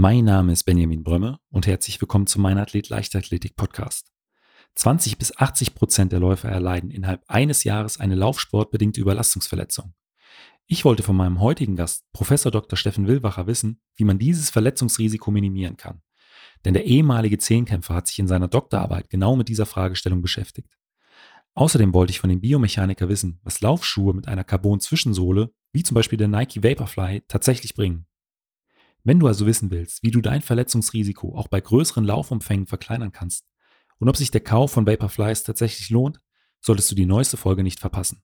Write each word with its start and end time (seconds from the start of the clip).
Mein 0.00 0.26
Name 0.26 0.52
ist 0.52 0.62
Benjamin 0.62 1.02
Brömme 1.02 1.40
und 1.50 1.66
herzlich 1.66 2.00
willkommen 2.00 2.28
zu 2.28 2.40
meinem 2.40 2.58
Athlet 2.58 2.88
Leichtathletik 2.88 3.56
Podcast. 3.56 4.12
20 4.76 5.18
bis 5.18 5.36
80 5.36 5.74
Prozent 5.74 6.12
der 6.12 6.20
Läufer 6.20 6.48
erleiden 6.48 6.92
innerhalb 6.92 7.24
eines 7.26 7.64
Jahres 7.64 7.98
eine 7.98 8.14
laufsportbedingte 8.14 9.00
Überlastungsverletzung. 9.00 9.94
Ich 10.68 10.84
wollte 10.84 11.02
von 11.02 11.16
meinem 11.16 11.40
heutigen 11.40 11.74
Gast, 11.74 12.04
Professor 12.12 12.52
Dr. 12.52 12.76
Steffen 12.76 13.08
Willwacher, 13.08 13.48
wissen, 13.48 13.80
wie 13.96 14.04
man 14.04 14.20
dieses 14.20 14.50
Verletzungsrisiko 14.50 15.32
minimieren 15.32 15.76
kann. 15.76 16.00
Denn 16.64 16.74
der 16.74 16.84
ehemalige 16.84 17.38
Zehnkämpfer 17.38 17.94
hat 17.94 18.06
sich 18.06 18.20
in 18.20 18.28
seiner 18.28 18.46
Doktorarbeit 18.46 19.10
genau 19.10 19.34
mit 19.34 19.48
dieser 19.48 19.66
Fragestellung 19.66 20.22
beschäftigt. 20.22 20.78
Außerdem 21.54 21.92
wollte 21.92 22.12
ich 22.12 22.20
von 22.20 22.30
dem 22.30 22.40
Biomechaniker 22.40 23.08
wissen, 23.08 23.40
was 23.42 23.62
Laufschuhe 23.62 24.14
mit 24.14 24.28
einer 24.28 24.44
Carbon-Zwischensohle, 24.44 25.50
wie 25.72 25.82
zum 25.82 25.96
Beispiel 25.96 26.18
der 26.18 26.28
Nike 26.28 26.62
Vaporfly, 26.62 27.22
tatsächlich 27.26 27.74
bringen. 27.74 28.06
Wenn 29.08 29.20
du 29.20 29.26
also 29.26 29.46
wissen 29.46 29.70
willst, 29.70 30.02
wie 30.02 30.10
du 30.10 30.20
dein 30.20 30.42
Verletzungsrisiko 30.42 31.34
auch 31.34 31.48
bei 31.48 31.62
größeren 31.62 32.04
Laufumfängen 32.04 32.66
verkleinern 32.66 33.10
kannst 33.10 33.46
und 33.98 34.10
ob 34.10 34.18
sich 34.18 34.30
der 34.30 34.42
Kauf 34.42 34.72
von 34.72 34.86
Vaporflies 34.86 35.44
tatsächlich 35.44 35.88
lohnt, 35.88 36.20
solltest 36.60 36.90
du 36.90 36.94
die 36.94 37.06
neueste 37.06 37.38
Folge 37.38 37.62
nicht 37.62 37.80
verpassen. 37.80 38.20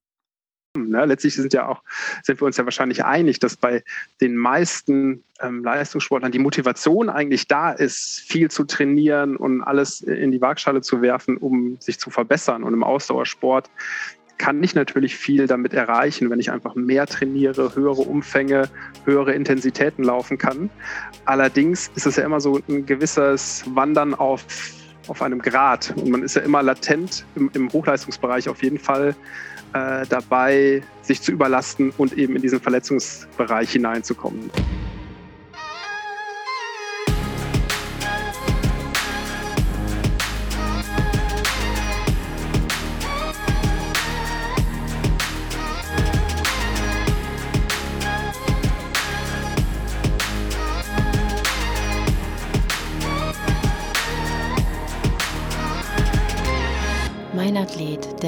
Ja, 0.77 1.05
letztlich 1.05 1.37
sind, 1.37 1.55
ja 1.55 1.69
auch, 1.69 1.83
sind 2.23 2.39
wir 2.39 2.45
uns 2.45 2.59
ja 2.59 2.67
wahrscheinlich 2.67 3.03
einig, 3.03 3.39
dass 3.39 3.57
bei 3.57 3.83
den 4.21 4.37
meisten 4.37 5.25
ähm, 5.41 5.65
Leistungssportlern 5.65 6.33
die 6.33 6.39
Motivation 6.39 7.09
eigentlich 7.09 7.49
da 7.49 7.73
ist, 7.73 8.21
viel 8.21 8.51
zu 8.51 8.65
trainieren 8.65 9.37
und 9.37 9.63
alles 9.63 10.03
in 10.03 10.33
die 10.33 10.41
Waagschale 10.43 10.83
zu 10.83 11.01
werfen, 11.01 11.39
um 11.39 11.79
sich 11.81 11.99
zu 11.99 12.11
verbessern. 12.11 12.63
Und 12.63 12.75
im 12.75 12.85
Ausdauersport 12.85 13.71
kann 14.39 14.63
ich 14.63 14.75
natürlich 14.75 15.17
viel 15.17 15.47
damit 15.47 15.73
erreichen, 15.75 16.31
wenn 16.31 16.41
ich 16.41 16.51
einfach 16.51 16.75
mehr 16.75 17.07
trainiere, 17.07 17.75
höhere 17.75 18.03
Umfänge, 18.03 18.69
höhere 19.05 19.33
Intensitäten 19.33 20.05
laufen 20.05 20.39
kann. 20.39 20.71
Allerdings 21.25 21.91
ist 21.95 22.07
es 22.07 22.17
ja 22.17 22.25
immer 22.25 22.41
so 22.41 22.61
ein 22.69 22.87
gewisses 22.87 23.65
Wandern 23.75 24.15
auf, 24.15 24.45
auf 25.09 25.23
einem 25.23 25.41
Grad. 25.41 25.95
Und 25.97 26.11
man 26.11 26.23
ist 26.23 26.37
ja 26.37 26.43
immer 26.43 26.63
latent 26.63 27.25
im, 27.37 27.51
im 27.55 27.73
Hochleistungsbereich 27.73 28.49
auf 28.49 28.63
jeden 28.63 28.79
Fall 28.79 29.15
äh, 29.73 30.07
dabei, 30.09 30.83
sich 31.03 31.21
zu 31.21 31.33
überlasten 31.33 31.93
und 31.97 32.13
eben 32.17 32.37
in 32.37 32.43
diesen 32.43 32.61
Verletzungsbereich 32.61 33.71
hineinzukommen. 33.73 34.51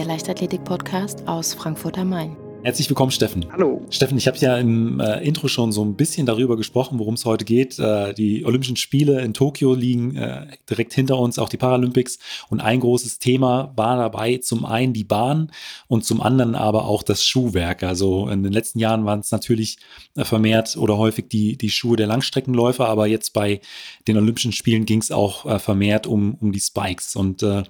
Leichtathletik-Podcast 0.07 1.27
aus 1.29 1.55
Frankfurt 1.55 1.99
am 1.99 2.11
Main. 2.11 2.37
Herzlich 2.67 2.89
willkommen, 2.89 3.13
Steffen. 3.13 3.47
Hallo. 3.53 3.87
Steffen, 3.91 4.19
ich 4.19 4.27
habe 4.27 4.39
ja 4.39 4.59
im 4.59 4.99
äh, 4.99 5.25
Intro 5.25 5.47
schon 5.47 5.71
so 5.71 5.85
ein 5.85 5.95
bisschen 5.95 6.27
darüber 6.27 6.57
gesprochen, 6.57 6.99
worum 6.99 7.15
es 7.15 7.25
heute 7.25 7.45
geht. 7.45 7.79
Äh, 7.79 8.13
die 8.13 8.45
Olympischen 8.45 8.75
Spiele 8.75 9.21
in 9.21 9.35
Tokio 9.35 9.73
liegen 9.75 10.17
äh, 10.17 10.49
direkt 10.69 10.93
hinter 10.93 11.17
uns, 11.17 11.39
auch 11.39 11.49
die 11.49 11.59
Paralympics. 11.59 12.19
Und 12.49 12.61
ein 12.61 12.81
großes 12.81 13.21
Thema 13.21 13.73
war 13.77 13.97
dabei 13.99 14.39
zum 14.39 14.65
einen 14.65 14.93
die 14.93 15.05
Bahn 15.05 15.53
und 15.87 16.05
zum 16.05 16.21
anderen 16.21 16.57
aber 16.57 16.87
auch 16.87 17.05
das 17.05 17.25
Schuhwerk. 17.25 17.85
Also 17.85 18.29
in 18.29 18.43
den 18.43 18.53
letzten 18.53 18.81
Jahren 18.81 19.05
waren 19.05 19.21
es 19.21 19.31
natürlich 19.31 19.79
äh, 20.17 20.25
vermehrt 20.25 20.77
oder 20.77 20.99
häufig 20.99 21.29
die, 21.29 21.57
die 21.57 21.71
Schuhe 21.71 21.97
der 21.97 22.09
Langstreckenläufer, 22.09 22.89
aber 22.89 23.07
jetzt 23.07 23.33
bei 23.33 23.61
den 24.09 24.17
Olympischen 24.17 24.51
Spielen 24.51 24.87
ging 24.87 25.01
es 25.01 25.13
auch 25.13 25.47
äh, 25.47 25.61
vermehrt 25.61 26.09
um, 26.09 26.35
um 26.41 26.51
die 26.51 26.59
Spikes. 26.59 27.15
Und 27.15 27.45
äh, 27.45 27.63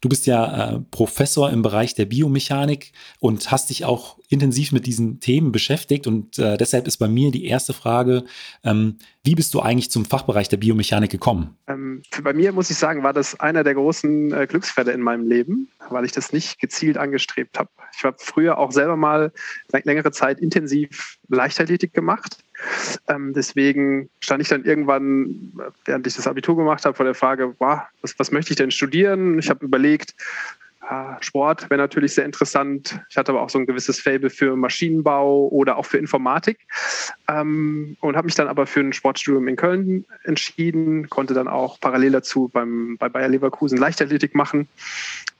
Du 0.00 0.08
bist 0.08 0.26
ja 0.26 0.74
äh, 0.76 0.80
Professor 0.90 1.50
im 1.50 1.62
Bereich 1.62 1.94
der 1.94 2.04
Biomechanik 2.04 2.92
und 3.18 3.50
hast 3.50 3.70
dich 3.70 3.84
auch 3.84 4.18
intensiv 4.28 4.70
mit 4.70 4.86
diesen 4.86 5.18
Themen 5.18 5.50
beschäftigt. 5.50 6.06
Und 6.06 6.38
äh, 6.38 6.56
deshalb 6.56 6.86
ist 6.86 6.98
bei 6.98 7.08
mir 7.08 7.32
die 7.32 7.46
erste 7.46 7.72
Frage, 7.72 8.24
ähm, 8.62 8.98
wie 9.24 9.34
bist 9.34 9.54
du 9.54 9.60
eigentlich 9.60 9.90
zum 9.90 10.04
Fachbereich 10.04 10.48
der 10.48 10.58
Biomechanik 10.58 11.10
gekommen? 11.10 11.56
Ähm, 11.66 12.02
bei 12.22 12.32
mir 12.32 12.52
muss 12.52 12.70
ich 12.70 12.76
sagen, 12.76 13.02
war 13.02 13.12
das 13.12 13.38
einer 13.40 13.64
der 13.64 13.74
großen 13.74 14.32
äh, 14.32 14.46
Glücksfälle 14.46 14.92
in 14.92 15.00
meinem 15.00 15.28
Leben, 15.28 15.68
weil 15.90 16.04
ich 16.04 16.12
das 16.12 16.32
nicht 16.32 16.60
gezielt 16.60 16.96
angestrebt 16.96 17.58
habe. 17.58 17.70
Ich 17.96 18.04
habe 18.04 18.16
früher 18.20 18.58
auch 18.58 18.70
selber 18.70 18.96
mal 18.96 19.32
längere 19.84 20.12
Zeit 20.12 20.38
intensiv 20.38 21.18
Leichtathletik 21.28 21.92
gemacht 21.92 22.38
ähm, 23.08 23.32
deswegen 23.34 24.10
stand 24.20 24.42
ich 24.42 24.48
dann 24.48 24.64
irgendwann, 24.64 25.52
während 25.84 26.06
ich 26.06 26.16
das 26.16 26.26
Abitur 26.26 26.56
gemacht 26.56 26.84
habe, 26.84 26.96
vor 26.96 27.04
der 27.04 27.14
Frage, 27.14 27.54
wow, 27.58 27.80
was, 28.02 28.18
was 28.18 28.30
möchte 28.30 28.52
ich 28.52 28.56
denn 28.56 28.70
studieren? 28.70 29.38
Ich 29.38 29.50
habe 29.50 29.64
überlegt, 29.64 30.14
Sport 31.20 31.68
wäre 31.68 31.80
natürlich 31.80 32.14
sehr 32.14 32.24
interessant. 32.24 32.98
Ich 33.10 33.16
hatte 33.16 33.32
aber 33.32 33.42
auch 33.42 33.50
so 33.50 33.58
ein 33.58 33.66
gewisses 33.66 34.00
Fable 34.00 34.30
für 34.30 34.56
Maschinenbau 34.56 35.48
oder 35.48 35.76
auch 35.76 35.84
für 35.84 35.98
Informatik 35.98 36.58
ähm, 37.28 37.96
und 38.00 38.16
habe 38.16 38.26
mich 38.26 38.34
dann 38.34 38.48
aber 38.48 38.66
für 38.66 38.80
ein 38.80 38.92
Sportstudium 38.92 39.48
in 39.48 39.56
Köln 39.56 40.06
entschieden, 40.24 41.10
konnte 41.10 41.34
dann 41.34 41.48
auch 41.48 41.78
parallel 41.80 42.12
dazu 42.12 42.48
beim, 42.52 42.96
bei 42.98 43.08
Bayer 43.08 43.28
Leverkusen 43.28 43.76
Leichtathletik 43.76 44.34
machen 44.34 44.66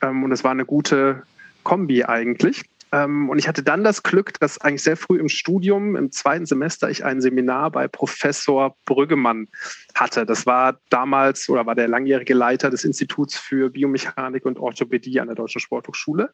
ähm, 0.02 0.22
und 0.22 0.32
es 0.32 0.44
war 0.44 0.50
eine 0.50 0.66
gute 0.66 1.22
Kombi 1.62 2.04
eigentlich. 2.04 2.64
Ähm, 2.92 3.28
und 3.28 3.38
ich 3.38 3.48
hatte 3.48 3.62
dann 3.62 3.84
das 3.84 4.02
Glück, 4.02 4.38
dass 4.40 4.60
eigentlich 4.60 4.82
sehr 4.82 4.96
früh 4.96 5.18
im 5.18 5.28
Studium, 5.28 5.96
im 5.96 6.10
zweiten 6.10 6.46
Semester, 6.46 6.90
ich 6.90 7.04
ein 7.04 7.20
Seminar 7.20 7.70
bei 7.70 7.88
Professor 7.88 8.76
Brüggemann 8.84 9.48
hatte. 9.94 10.24
Das 10.24 10.46
war 10.46 10.78
damals 10.90 11.48
oder 11.48 11.66
war 11.66 11.74
der 11.74 11.88
langjährige 11.88 12.34
Leiter 12.34 12.70
des 12.70 12.84
Instituts 12.84 13.36
für 13.36 13.70
Biomechanik 13.70 14.44
und 14.46 14.58
Orthopädie 14.58 15.20
an 15.20 15.26
der 15.26 15.36
Deutschen 15.36 15.60
Sporthochschule. 15.60 16.32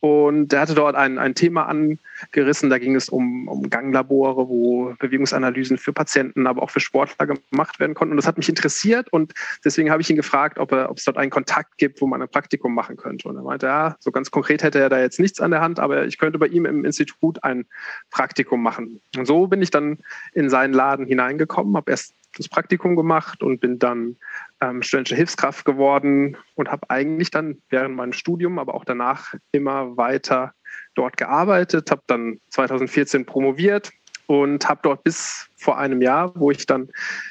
Und 0.00 0.52
er 0.52 0.60
hatte 0.60 0.74
dort 0.74 0.96
ein, 0.96 1.18
ein 1.18 1.34
Thema 1.34 1.66
angerissen. 1.66 2.70
Da 2.70 2.78
ging 2.78 2.96
es 2.96 3.08
um, 3.08 3.48
um 3.48 3.70
Ganglabore, 3.70 4.48
wo 4.48 4.94
Bewegungsanalysen 4.98 5.78
für 5.78 5.92
Patienten, 5.92 6.46
aber 6.46 6.62
auch 6.62 6.70
für 6.70 6.80
Sportler 6.80 7.26
gemacht 7.26 7.78
werden 7.80 7.94
konnten. 7.94 8.12
Und 8.12 8.16
das 8.16 8.26
hat 8.26 8.36
mich 8.36 8.48
interessiert. 8.48 9.12
Und 9.12 9.32
deswegen 9.64 9.90
habe 9.90 10.02
ich 10.02 10.10
ihn 10.10 10.16
gefragt, 10.16 10.58
ob, 10.58 10.72
er, 10.72 10.90
ob 10.90 10.98
es 10.98 11.04
dort 11.04 11.16
einen 11.16 11.30
Kontakt 11.30 11.78
gibt, 11.78 12.00
wo 12.00 12.06
man 12.06 12.20
ein 12.22 12.28
Praktikum 12.28 12.74
machen 12.74 12.96
könnte. 12.96 13.28
Und 13.28 13.36
er 13.36 13.42
meinte, 13.42 13.66
ja, 13.66 13.96
so 14.00 14.10
ganz 14.10 14.30
konkret 14.30 14.62
hätte 14.62 14.80
er 14.80 14.88
da 14.88 15.00
jetzt 15.00 15.20
nichts 15.20 15.40
an 15.40 15.50
der 15.50 15.60
Hand, 15.60 15.80
aber 15.84 16.06
ich 16.06 16.18
könnte 16.18 16.38
bei 16.38 16.46
ihm 16.46 16.64
im 16.66 16.84
Institut 16.84 17.42
ein 17.44 17.66
Praktikum 18.10 18.62
machen. 18.62 19.00
Und 19.16 19.26
so 19.26 19.46
bin 19.46 19.62
ich 19.62 19.70
dann 19.70 19.98
in 20.32 20.50
seinen 20.50 20.72
Laden 20.72 21.06
hineingekommen, 21.06 21.76
habe 21.76 21.90
erst 21.90 22.14
das 22.36 22.48
Praktikum 22.48 22.96
gemacht 22.96 23.42
und 23.42 23.60
bin 23.60 23.78
dann 23.78 24.16
ähm, 24.60 24.82
studentische 24.82 25.14
Hilfskraft 25.14 25.64
geworden 25.64 26.36
und 26.56 26.68
habe 26.70 26.90
eigentlich 26.90 27.30
dann 27.30 27.58
während 27.68 27.94
meinem 27.94 28.12
Studium, 28.12 28.58
aber 28.58 28.74
auch 28.74 28.84
danach 28.84 29.34
immer 29.52 29.96
weiter 29.96 30.52
dort 30.94 31.16
gearbeitet, 31.16 31.90
habe 31.90 32.02
dann 32.06 32.40
2014 32.50 33.26
promoviert 33.26 33.92
und 34.26 34.68
habe 34.68 34.80
dort 34.82 35.04
bis 35.04 35.48
vor 35.56 35.78
einem 35.78 36.02
Jahr, 36.02 36.32
wo 36.34 36.50
ich 36.50 36.66
dann 36.66 36.88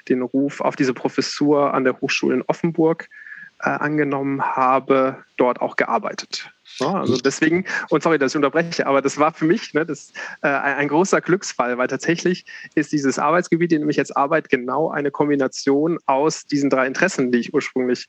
den 0.09 0.21
Ruf 0.21 0.61
auf 0.61 0.75
diese 0.75 0.93
Professur 0.93 1.73
an 1.73 1.83
der 1.83 1.99
Hochschule 1.99 2.35
in 2.35 2.43
Offenburg 2.43 3.09
äh, 3.59 3.69
angenommen 3.69 4.41
habe, 4.41 5.23
dort 5.37 5.61
auch 5.61 5.75
gearbeitet. 5.75 6.51
Ja, 6.79 6.93
also 6.93 7.17
deswegen, 7.17 7.65
und 7.89 8.01
sorry, 8.01 8.17
dass 8.17 8.31
ich 8.31 8.35
unterbreche, 8.35 8.87
aber 8.87 9.01
das 9.01 9.17
war 9.17 9.33
für 9.33 9.45
mich 9.45 9.73
ne, 9.73 9.85
das, 9.85 10.11
äh, 10.41 10.47
ein 10.47 10.87
großer 10.87 11.21
Glücksfall, 11.21 11.77
weil 11.77 11.87
tatsächlich 11.87 12.45
ist 12.75 12.91
dieses 12.91 13.19
Arbeitsgebiet, 13.19 13.71
in 13.73 13.81
dem 13.81 13.89
ich 13.89 13.97
jetzt 13.97 14.15
arbeite, 14.17 14.49
genau 14.49 14.89
eine 14.89 15.11
Kombination 15.11 15.99
aus 16.05 16.45
diesen 16.45 16.69
drei 16.69 16.87
Interessen, 16.87 17.31
die 17.31 17.39
ich 17.39 17.53
ursprünglich 17.53 18.07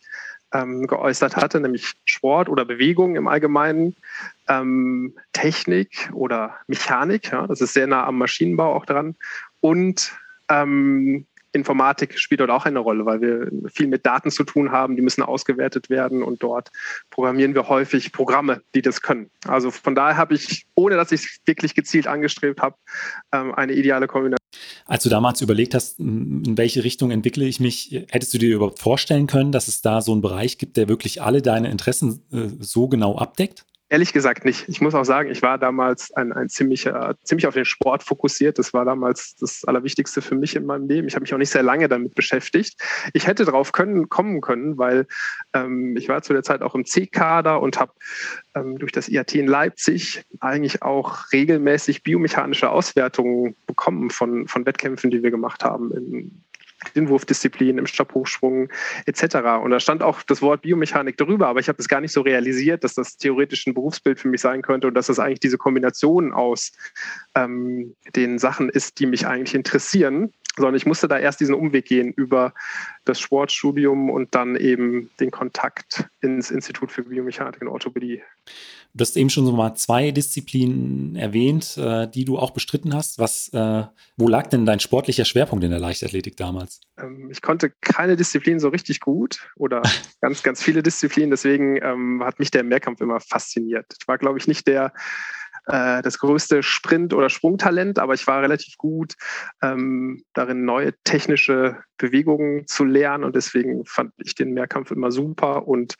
ähm, 0.52 0.86
geäußert 0.86 1.36
hatte, 1.36 1.60
nämlich 1.60 1.92
Sport 2.06 2.48
oder 2.48 2.64
Bewegung 2.64 3.16
im 3.16 3.28
Allgemeinen, 3.28 3.96
ähm, 4.48 5.14
Technik 5.32 6.10
oder 6.14 6.56
Mechanik, 6.66 7.32
ja, 7.32 7.46
das 7.46 7.60
ist 7.60 7.74
sehr 7.74 7.86
nah 7.86 8.06
am 8.06 8.18
Maschinenbau 8.18 8.74
auch 8.74 8.86
dran, 8.86 9.16
und 9.60 10.12
ähm, 10.48 11.26
Informatik 11.54 12.18
spielt 12.18 12.40
dort 12.40 12.50
auch 12.50 12.66
eine 12.66 12.80
Rolle, 12.80 13.06
weil 13.06 13.20
wir 13.20 13.70
viel 13.70 13.86
mit 13.86 14.04
Daten 14.04 14.30
zu 14.30 14.42
tun 14.44 14.72
haben, 14.72 14.96
die 14.96 15.02
müssen 15.02 15.22
ausgewertet 15.22 15.88
werden 15.88 16.22
und 16.22 16.42
dort 16.42 16.70
programmieren 17.10 17.54
wir 17.54 17.68
häufig 17.68 18.12
Programme, 18.12 18.62
die 18.74 18.82
das 18.82 19.02
können. 19.02 19.30
Also 19.46 19.70
von 19.70 19.94
daher 19.94 20.16
habe 20.16 20.34
ich, 20.34 20.66
ohne 20.74 20.96
dass 20.96 21.12
ich 21.12 21.20
es 21.20 21.40
wirklich 21.46 21.74
gezielt 21.74 22.08
angestrebt 22.08 22.60
habe, 22.60 22.76
ähm, 23.32 23.54
eine 23.54 23.72
ideale 23.72 24.08
Kombination. 24.08 24.38
Als 24.86 25.04
du 25.04 25.08
damals 25.08 25.40
überlegt 25.40 25.74
hast, 25.74 25.98
in 25.98 26.58
welche 26.58 26.84
Richtung 26.84 27.10
entwickle 27.10 27.44
ich 27.44 27.60
mich, 27.60 28.04
hättest 28.10 28.34
du 28.34 28.38
dir 28.38 28.54
überhaupt 28.56 28.80
vorstellen 28.80 29.26
können, 29.26 29.52
dass 29.52 29.68
es 29.68 29.80
da 29.80 30.00
so 30.00 30.12
einen 30.12 30.22
Bereich 30.22 30.58
gibt, 30.58 30.76
der 30.76 30.88
wirklich 30.88 31.22
alle 31.22 31.40
deine 31.40 31.70
Interessen 31.70 32.22
äh, 32.32 32.48
so 32.60 32.88
genau 32.88 33.16
abdeckt? 33.16 33.64
Ehrlich 33.90 34.14
gesagt 34.14 34.46
nicht. 34.46 34.66
Ich 34.66 34.80
muss 34.80 34.94
auch 34.94 35.04
sagen, 35.04 35.30
ich 35.30 35.42
war 35.42 35.58
damals 35.58 36.10
ein, 36.12 36.32
ein 36.32 36.48
ziemlicher, 36.48 37.16
ziemlich 37.22 37.46
auf 37.46 37.54
den 37.54 37.66
Sport 37.66 38.02
fokussiert. 38.02 38.58
Das 38.58 38.72
war 38.72 38.86
damals 38.86 39.36
das 39.36 39.62
Allerwichtigste 39.64 40.22
für 40.22 40.34
mich 40.34 40.56
in 40.56 40.64
meinem 40.64 40.88
Leben. 40.88 41.06
Ich 41.06 41.14
habe 41.14 41.22
mich 41.22 41.34
auch 41.34 41.38
nicht 41.38 41.50
sehr 41.50 41.62
lange 41.62 41.86
damit 41.86 42.14
beschäftigt. 42.14 42.80
Ich 43.12 43.26
hätte 43.26 43.44
drauf 43.44 43.72
können, 43.72 44.08
kommen 44.08 44.40
können, 44.40 44.78
weil 44.78 45.06
ähm, 45.52 45.96
ich 45.98 46.08
war 46.08 46.22
zu 46.22 46.32
der 46.32 46.42
Zeit 46.42 46.62
auch 46.62 46.74
im 46.74 46.86
C-Kader 46.86 47.60
und 47.60 47.78
habe 47.78 47.92
ähm, 48.54 48.78
durch 48.78 48.90
das 48.90 49.08
IAT 49.10 49.34
in 49.34 49.46
Leipzig 49.46 50.24
eigentlich 50.40 50.82
auch 50.82 51.30
regelmäßig 51.32 52.02
biomechanische 52.02 52.70
Auswertungen 52.70 53.54
bekommen 53.66 54.08
von, 54.08 54.48
von 54.48 54.64
Wettkämpfen, 54.64 55.10
die 55.10 55.22
wir 55.22 55.30
gemacht 55.30 55.62
haben 55.62 55.92
in 55.92 56.42
den 56.90 57.08
Wurfdisziplinen, 57.08 57.78
im 57.78 57.86
Stabhochsprung 57.86 58.68
etc. 59.06 59.36
Und 59.62 59.70
da 59.70 59.80
stand 59.80 60.02
auch 60.02 60.22
das 60.22 60.42
Wort 60.42 60.62
Biomechanik 60.62 61.16
darüber, 61.16 61.48
aber 61.48 61.60
ich 61.60 61.68
habe 61.68 61.76
das 61.76 61.88
gar 61.88 62.00
nicht 62.00 62.12
so 62.12 62.20
realisiert, 62.20 62.84
dass 62.84 62.94
das 62.94 63.16
theoretisch 63.16 63.66
ein 63.66 63.74
Berufsbild 63.74 64.18
für 64.18 64.28
mich 64.28 64.40
sein 64.40 64.62
könnte 64.62 64.86
und 64.86 64.94
dass 64.94 65.06
das 65.06 65.18
eigentlich 65.18 65.40
diese 65.40 65.58
Kombination 65.58 66.32
aus 66.32 66.72
ähm, 67.34 67.94
den 68.14 68.38
Sachen 68.38 68.68
ist, 68.68 68.98
die 68.98 69.06
mich 69.06 69.26
eigentlich 69.26 69.54
interessieren 69.54 70.32
sondern 70.56 70.74
ich 70.74 70.86
musste 70.86 71.08
da 71.08 71.18
erst 71.18 71.40
diesen 71.40 71.54
Umweg 71.54 71.86
gehen 71.86 72.12
über 72.12 72.54
das 73.04 73.20
Sportstudium 73.20 74.10
und 74.10 74.34
dann 74.34 74.56
eben 74.56 75.10
den 75.20 75.30
Kontakt 75.30 76.08
ins 76.20 76.50
Institut 76.50 76.92
für 76.92 77.02
Biomechanik 77.02 77.60
und 77.60 77.68
Orthopädie. 77.68 78.22
Du 78.96 79.02
hast 79.02 79.16
eben 79.16 79.28
schon 79.28 79.44
so 79.44 79.52
mal 79.52 79.74
zwei 79.74 80.12
Disziplinen 80.12 81.16
erwähnt, 81.16 81.76
äh, 81.76 82.06
die 82.08 82.24
du 82.24 82.38
auch 82.38 82.52
bestritten 82.52 82.94
hast. 82.94 83.18
Was, 83.18 83.48
äh, 83.52 83.82
wo 84.16 84.28
lag 84.28 84.46
denn 84.46 84.66
dein 84.66 84.78
sportlicher 84.78 85.24
Schwerpunkt 85.24 85.64
in 85.64 85.72
der 85.72 85.80
Leichtathletik 85.80 86.36
damals? 86.36 86.80
Ähm, 87.00 87.28
ich 87.28 87.42
konnte 87.42 87.72
keine 87.80 88.14
Disziplin 88.14 88.60
so 88.60 88.68
richtig 88.68 89.00
gut 89.00 89.40
oder 89.56 89.82
ganz, 90.20 90.44
ganz 90.44 90.62
viele 90.62 90.84
Disziplinen. 90.84 91.30
Deswegen 91.30 91.76
ähm, 91.82 92.22
hat 92.24 92.38
mich 92.38 92.52
der 92.52 92.62
Mehrkampf 92.62 93.00
immer 93.00 93.18
fasziniert. 93.18 93.86
Ich 94.00 94.06
war, 94.06 94.16
glaube 94.16 94.38
ich, 94.38 94.46
nicht 94.46 94.68
der 94.68 94.92
äh, 95.66 96.02
das 96.02 96.18
größte 96.18 96.62
Sprint- 96.62 97.14
oder 97.14 97.30
Sprungtalent, 97.30 97.98
aber 97.98 98.14
ich 98.14 98.26
war 98.26 98.42
relativ 98.42 98.76
gut 98.76 99.14
ähm, 99.62 100.22
darin, 100.34 100.64
neue 100.64 100.92
technische 101.04 101.78
Bewegungen 101.96 102.66
zu 102.66 102.84
lernen 102.84 103.24
und 103.24 103.36
deswegen 103.36 103.84
fand 103.86 104.12
ich 104.18 104.34
den 104.34 104.52
Mehrkampf 104.52 104.90
immer 104.90 105.12
super 105.12 105.66
und 105.66 105.94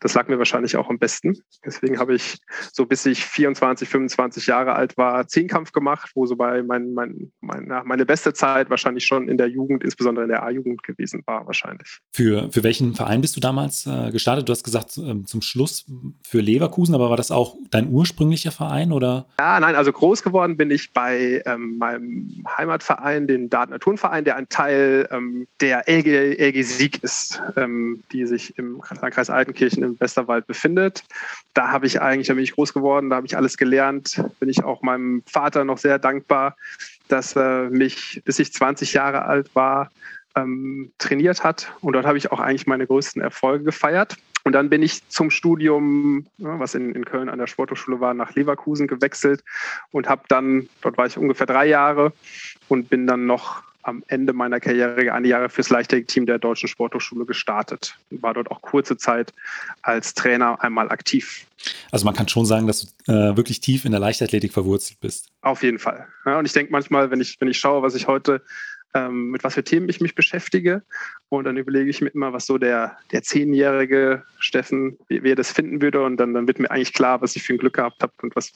das 0.00 0.14
lag 0.14 0.28
mir 0.28 0.38
wahrscheinlich 0.38 0.76
auch 0.76 0.88
am 0.88 0.98
besten. 0.98 1.38
Deswegen 1.64 1.98
habe 1.98 2.14
ich 2.14 2.38
so 2.72 2.86
bis 2.86 3.04
ich 3.04 3.24
24, 3.24 3.88
25 3.88 4.46
Jahre 4.46 4.74
alt 4.74 4.96
war, 4.96 5.26
Zehnkampf 5.26 5.72
gemacht, 5.72 6.12
wo 6.14 6.26
so 6.26 6.36
bei 6.36 6.62
mein, 6.62 6.94
mein, 6.94 7.32
mein, 7.40 7.70
meine 7.84 8.06
beste 8.06 8.32
Zeit 8.32 8.70
wahrscheinlich 8.70 9.04
schon 9.04 9.28
in 9.28 9.38
der 9.38 9.48
Jugend, 9.48 9.82
insbesondere 9.82 10.24
in 10.24 10.30
der 10.30 10.44
A-Jugend 10.44 10.82
gewesen 10.82 11.22
war 11.26 11.46
wahrscheinlich. 11.46 11.98
Für, 12.12 12.50
für 12.52 12.62
welchen 12.62 12.94
Verein 12.94 13.20
bist 13.20 13.36
du 13.36 13.40
damals 13.40 13.86
äh, 13.86 14.10
gestartet? 14.12 14.48
Du 14.48 14.52
hast 14.52 14.62
gesagt 14.62 14.96
äh, 14.98 15.22
zum 15.24 15.42
Schluss 15.42 15.84
für 16.22 16.40
Leverkusen, 16.40 16.94
aber 16.94 17.10
war 17.10 17.16
das 17.16 17.30
auch 17.30 17.56
dein 17.70 17.90
ursprünglicher 17.90 18.52
Verein 18.52 18.92
oder? 18.92 19.09
Ja, 19.38 19.60
nein, 19.60 19.74
also 19.74 19.92
groß 19.92 20.22
geworden 20.22 20.56
bin 20.56 20.70
ich 20.70 20.92
bei 20.92 21.42
ähm, 21.46 21.78
meinem 21.78 22.44
Heimatverein, 22.56 23.26
dem 23.26 23.50
Daten 23.50 23.72
Naturenverein, 23.72 24.24
der 24.24 24.36
ein 24.36 24.48
Teil 24.48 25.08
ähm, 25.10 25.46
der 25.60 25.88
LG, 25.88 26.38
LG 26.38 26.62
Sieg 26.62 27.02
ist, 27.02 27.40
ähm, 27.56 28.02
die 28.12 28.26
sich 28.26 28.58
im 28.58 28.82
Landkreis 29.00 29.30
Altenkirchen 29.30 29.82
im 29.82 30.00
Westerwald 30.00 30.46
befindet. 30.46 31.04
Da 31.54 31.68
habe 31.68 31.86
ich 31.86 32.00
eigentlich, 32.00 32.28
da 32.28 32.34
bin 32.34 32.44
ich 32.44 32.52
groß 32.52 32.72
geworden, 32.72 33.10
da 33.10 33.16
habe 33.16 33.26
ich 33.26 33.36
alles 33.36 33.56
gelernt, 33.56 34.22
bin 34.38 34.48
ich 34.48 34.64
auch 34.64 34.82
meinem 34.82 35.22
Vater 35.26 35.64
noch 35.64 35.78
sehr 35.78 35.98
dankbar, 35.98 36.56
dass 37.08 37.36
er 37.36 37.70
mich, 37.70 38.22
bis 38.24 38.38
ich 38.38 38.52
20 38.52 38.92
Jahre 38.92 39.24
alt 39.24 39.54
war, 39.54 39.90
ähm, 40.36 40.92
trainiert 40.98 41.42
hat. 41.44 41.72
Und 41.80 41.94
dort 41.94 42.06
habe 42.06 42.18
ich 42.18 42.32
auch 42.32 42.40
eigentlich 42.40 42.66
meine 42.66 42.86
größten 42.86 43.20
Erfolge 43.20 43.64
gefeiert. 43.64 44.16
Und 44.44 44.52
dann 44.52 44.70
bin 44.70 44.82
ich 44.82 45.06
zum 45.08 45.30
Studium, 45.30 46.26
was 46.38 46.74
in, 46.74 46.94
in 46.94 47.04
Köln 47.04 47.28
an 47.28 47.38
der 47.38 47.46
Sporthochschule 47.46 48.00
war, 48.00 48.14
nach 48.14 48.34
Leverkusen 48.34 48.86
gewechselt 48.86 49.44
und 49.90 50.08
habe 50.08 50.22
dann, 50.28 50.68
dort 50.82 50.96
war 50.98 51.06
ich 51.06 51.16
ungefähr 51.16 51.46
drei 51.46 51.66
Jahre 51.66 52.12
und 52.68 52.88
bin 52.88 53.06
dann 53.06 53.26
noch 53.26 53.62
am 53.82 54.02
Ende 54.08 54.32
meiner 54.32 54.60
Karriere 54.60 55.12
eine 55.12 55.28
Jahre 55.28 55.48
fürs 55.48 55.70
Leichtathletik-Team 55.70 56.26
der 56.26 56.38
Deutschen 56.38 56.68
Sporthochschule 56.68 57.24
gestartet 57.24 57.96
und 58.10 58.22
war 58.22 58.34
dort 58.34 58.50
auch 58.50 58.60
kurze 58.60 58.96
Zeit 58.96 59.32
als 59.82 60.14
Trainer 60.14 60.62
einmal 60.62 60.90
aktiv. 60.90 61.46
Also 61.90 62.04
man 62.04 62.14
kann 62.14 62.28
schon 62.28 62.46
sagen, 62.46 62.66
dass 62.66 62.94
du 63.06 63.12
äh, 63.12 63.36
wirklich 63.36 63.60
tief 63.60 63.84
in 63.84 63.90
der 63.92 64.00
Leichtathletik 64.00 64.52
verwurzelt 64.52 65.00
bist. 65.00 65.28
Auf 65.42 65.62
jeden 65.62 65.78
Fall. 65.78 66.06
Ja, 66.26 66.38
und 66.38 66.44
ich 66.44 66.52
denke 66.52 66.72
manchmal, 66.72 67.10
wenn 67.10 67.20
ich, 67.20 67.40
wenn 67.40 67.48
ich 67.48 67.58
schaue, 67.58 67.82
was 67.82 67.94
ich 67.94 68.06
heute 68.06 68.42
ähm, 68.94 69.30
mit 69.30 69.44
was 69.44 69.54
für 69.54 69.64
Themen 69.64 69.88
ich 69.88 70.00
mich 70.00 70.14
beschäftige. 70.14 70.82
Und 71.28 71.44
dann 71.44 71.56
überlege 71.56 71.88
ich 71.88 72.00
mir 72.00 72.08
immer, 72.08 72.32
was 72.32 72.46
so 72.46 72.58
der, 72.58 72.96
der 73.12 73.22
zehnjährige 73.22 74.24
Steffen, 74.38 74.98
wie, 75.08 75.22
wie 75.22 75.30
er 75.30 75.36
das 75.36 75.52
finden 75.52 75.80
würde. 75.80 76.02
Und 76.02 76.16
dann, 76.16 76.34
dann 76.34 76.46
wird 76.48 76.58
mir 76.58 76.70
eigentlich 76.70 76.92
klar, 76.92 77.22
was 77.22 77.36
ich 77.36 77.42
für 77.42 77.54
ein 77.54 77.58
Glück 77.58 77.74
gehabt 77.74 78.02
habe 78.02 78.12
und 78.22 78.34
was 78.34 78.52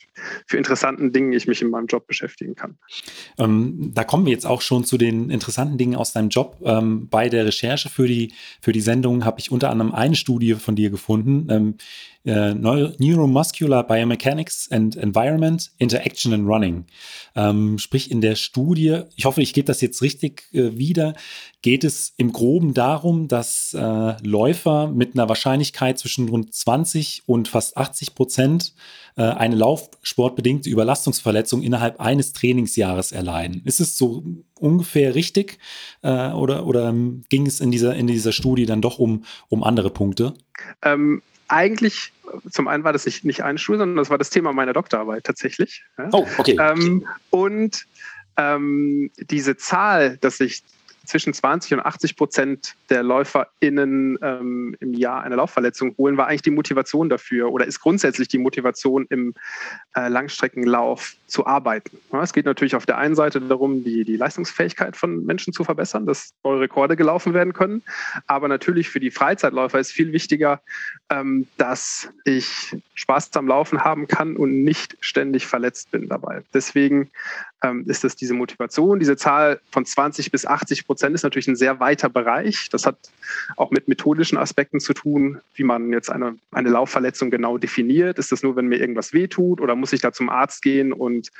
für 0.46 0.56
interessanten 0.56 1.12
Dingen 1.12 1.32
ich 1.32 1.46
mich 1.46 1.62
in 1.62 1.70
meinem 1.70 1.86
Job 1.86 2.06
beschäftigen 2.06 2.56
kann. 2.56 2.76
Ähm, 3.38 3.92
da 3.94 4.02
kommen 4.02 4.26
wir 4.26 4.32
jetzt 4.32 4.46
auch 4.46 4.60
schon 4.60 4.84
zu 4.84 4.98
den 4.98 5.30
interessanten 5.30 5.78
Dingen 5.78 5.94
aus 5.94 6.12
deinem 6.12 6.30
Job. 6.30 6.56
Ähm, 6.64 7.08
bei 7.08 7.28
der 7.28 7.46
Recherche 7.46 7.88
für 7.88 8.08
die, 8.08 8.32
für 8.60 8.72
die 8.72 8.80
Sendung 8.80 9.24
habe 9.24 9.38
ich 9.38 9.52
unter 9.52 9.70
anderem 9.70 9.92
eine 9.92 10.16
Studie 10.16 10.54
von 10.54 10.74
dir 10.74 10.90
gefunden. 10.90 11.76
Ähm, 12.26 12.64
äh, 12.64 12.92
Neuromuscular 12.98 13.86
Biomechanics 13.86 14.70
and 14.70 14.96
Environment, 14.96 15.70
Interaction 15.78 16.32
and 16.32 16.48
Running. 16.48 16.86
Ähm, 17.36 17.78
sprich, 17.78 18.10
in 18.10 18.20
der 18.20 18.34
Studie, 18.34 19.02
ich 19.16 19.24
hoffe, 19.26 19.42
ich 19.42 19.52
gebe 19.52 19.66
das 19.66 19.80
jetzt 19.80 20.00
richtig 20.00 20.44
äh, 20.52 20.76
wieder, 20.76 21.14
geht 21.60 21.84
es 21.84 22.14
im 22.16 22.32
Groben 22.32 22.72
darum, 22.72 23.28
dass 23.28 23.74
äh, 23.74 24.16
Läufer 24.22 24.88
mit 24.88 25.14
einer 25.14 25.28
Wahrscheinlichkeit 25.28 25.98
zwischen 25.98 26.28
rund 26.28 26.54
20 26.54 27.24
und 27.26 27.48
fast 27.48 27.76
80 27.76 28.14
Prozent 28.14 28.74
äh, 29.16 29.22
eine 29.22 29.56
laufsportbedingte 29.56 30.70
Überlastungsverletzung 30.70 31.62
innerhalb 31.62 32.00
eines 32.00 32.32
Trainingsjahres 32.32 33.12
erleiden. 33.12 33.62
Ist 33.64 33.80
es 33.80 33.98
so 33.98 34.24
ungefähr 34.58 35.14
richtig 35.14 35.58
äh, 36.02 36.30
oder, 36.30 36.66
oder 36.66 36.94
ging 37.28 37.46
es 37.46 37.60
in 37.60 37.70
dieser, 37.70 37.94
in 37.94 38.06
dieser 38.06 38.32
Studie 38.32 38.66
dann 38.66 38.80
doch 38.80 38.98
um, 38.98 39.24
um 39.48 39.62
andere 39.62 39.90
Punkte? 39.90 40.34
Ähm, 40.82 41.22
eigentlich, 41.54 42.12
zum 42.50 42.68
einen 42.68 42.84
war 42.84 42.92
das 42.92 43.06
nicht, 43.06 43.24
nicht 43.24 43.42
ein 43.42 43.58
Stuhl, 43.58 43.78
sondern 43.78 43.96
das 43.96 44.10
war 44.10 44.18
das 44.18 44.30
Thema 44.30 44.52
meiner 44.52 44.72
Doktorarbeit 44.72 45.24
tatsächlich. 45.24 45.84
Oh, 46.12 46.26
okay. 46.38 46.56
Ähm, 46.60 47.06
und 47.30 47.86
ähm, 48.36 49.10
diese 49.16 49.56
Zahl, 49.56 50.16
dass 50.18 50.38
sich 50.38 50.64
zwischen 51.04 51.32
20 51.32 51.74
und 51.74 51.80
80 51.80 52.16
Prozent 52.16 52.74
der 52.90 53.02
LäuferInnen 53.02 54.18
ähm, 54.22 54.76
im 54.80 54.94
Jahr 54.94 55.22
eine 55.22 55.36
Laufverletzung 55.36 55.94
holen, 55.96 56.16
war 56.16 56.28
eigentlich 56.28 56.42
die 56.42 56.50
Motivation 56.50 57.08
dafür 57.08 57.52
oder 57.52 57.66
ist 57.66 57.80
grundsätzlich 57.80 58.28
die 58.28 58.38
Motivation 58.38 59.06
im 59.10 59.34
äh, 59.94 60.08
Langstreckenlauf 60.08 61.14
zu 61.26 61.46
arbeiten. 61.46 61.98
Ja, 62.12 62.22
es 62.22 62.32
geht 62.32 62.46
natürlich 62.46 62.76
auf 62.76 62.86
der 62.86 62.98
einen 62.98 63.14
Seite 63.14 63.40
darum, 63.40 63.84
die, 63.84 64.04
die 64.04 64.16
Leistungsfähigkeit 64.16 64.96
von 64.96 65.24
Menschen 65.24 65.52
zu 65.52 65.64
verbessern, 65.64 66.06
dass 66.06 66.34
neue 66.44 66.60
Rekorde 66.60 66.96
gelaufen 66.96 67.34
werden 67.34 67.52
können. 67.52 67.82
Aber 68.26 68.48
natürlich 68.48 68.88
für 68.88 69.00
die 69.00 69.10
Freizeitläufer 69.10 69.80
ist 69.80 69.92
viel 69.92 70.12
wichtiger, 70.12 70.60
ähm, 71.10 71.46
dass 71.56 72.08
ich 72.24 72.76
Spaß 72.94 73.34
am 73.36 73.48
Laufen 73.48 73.84
haben 73.84 74.06
kann 74.06 74.36
und 74.36 74.64
nicht 74.64 74.96
ständig 75.00 75.46
verletzt 75.46 75.90
bin 75.90 76.08
dabei. 76.08 76.42
Deswegen 76.52 77.10
ist 77.86 78.04
das 78.04 78.16
diese 78.16 78.34
Motivation. 78.34 78.98
Diese 78.98 79.16
Zahl 79.16 79.60
von 79.70 79.84
20 79.84 80.30
bis 80.30 80.46
80 80.46 80.86
Prozent 80.86 81.14
ist 81.14 81.22
natürlich 81.22 81.48
ein 81.48 81.56
sehr 81.56 81.80
weiter 81.80 82.08
Bereich. 82.08 82.68
Das 82.70 82.86
hat 82.86 82.96
auch 83.56 83.70
mit 83.70 83.88
methodischen 83.88 84.38
Aspekten 84.38 84.80
zu 84.80 84.94
tun, 84.94 85.40
wie 85.54 85.64
man 85.64 85.92
jetzt 85.92 86.10
eine, 86.10 86.36
eine 86.52 86.68
Laufverletzung 86.68 87.30
genau 87.30 87.58
definiert. 87.58 88.18
Ist 88.18 88.32
das 88.32 88.42
nur, 88.42 88.56
wenn 88.56 88.66
mir 88.66 88.78
irgendwas 88.78 89.12
wehtut 89.12 89.60
oder 89.60 89.74
muss 89.76 89.92
ich 89.92 90.00
da 90.00 90.12
zum 90.12 90.28
Arzt 90.28 90.62
gehen 90.62 90.92
und, 90.92 91.30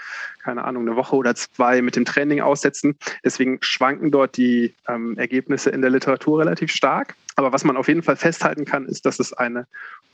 keine 0.42 0.64
Ahnung, 0.64 0.86
eine 0.86 0.96
Woche 0.96 1.16
oder 1.16 1.34
zwei 1.34 1.82
mit 1.82 1.96
dem 1.96 2.04
Training 2.04 2.40
aussetzen? 2.40 2.96
Deswegen 3.24 3.58
schwanken 3.60 4.10
dort 4.10 4.36
die 4.36 4.74
ähm, 4.88 5.18
Ergebnisse 5.18 5.70
in 5.70 5.80
der 5.80 5.90
Literatur 5.90 6.40
relativ 6.40 6.70
stark. 6.70 7.14
Aber 7.36 7.52
was 7.52 7.64
man 7.64 7.76
auf 7.76 7.88
jeden 7.88 8.02
Fall 8.02 8.16
festhalten 8.16 8.64
kann, 8.64 8.86
ist, 8.86 9.06
dass 9.06 9.18
es 9.18 9.32
eine 9.32 9.66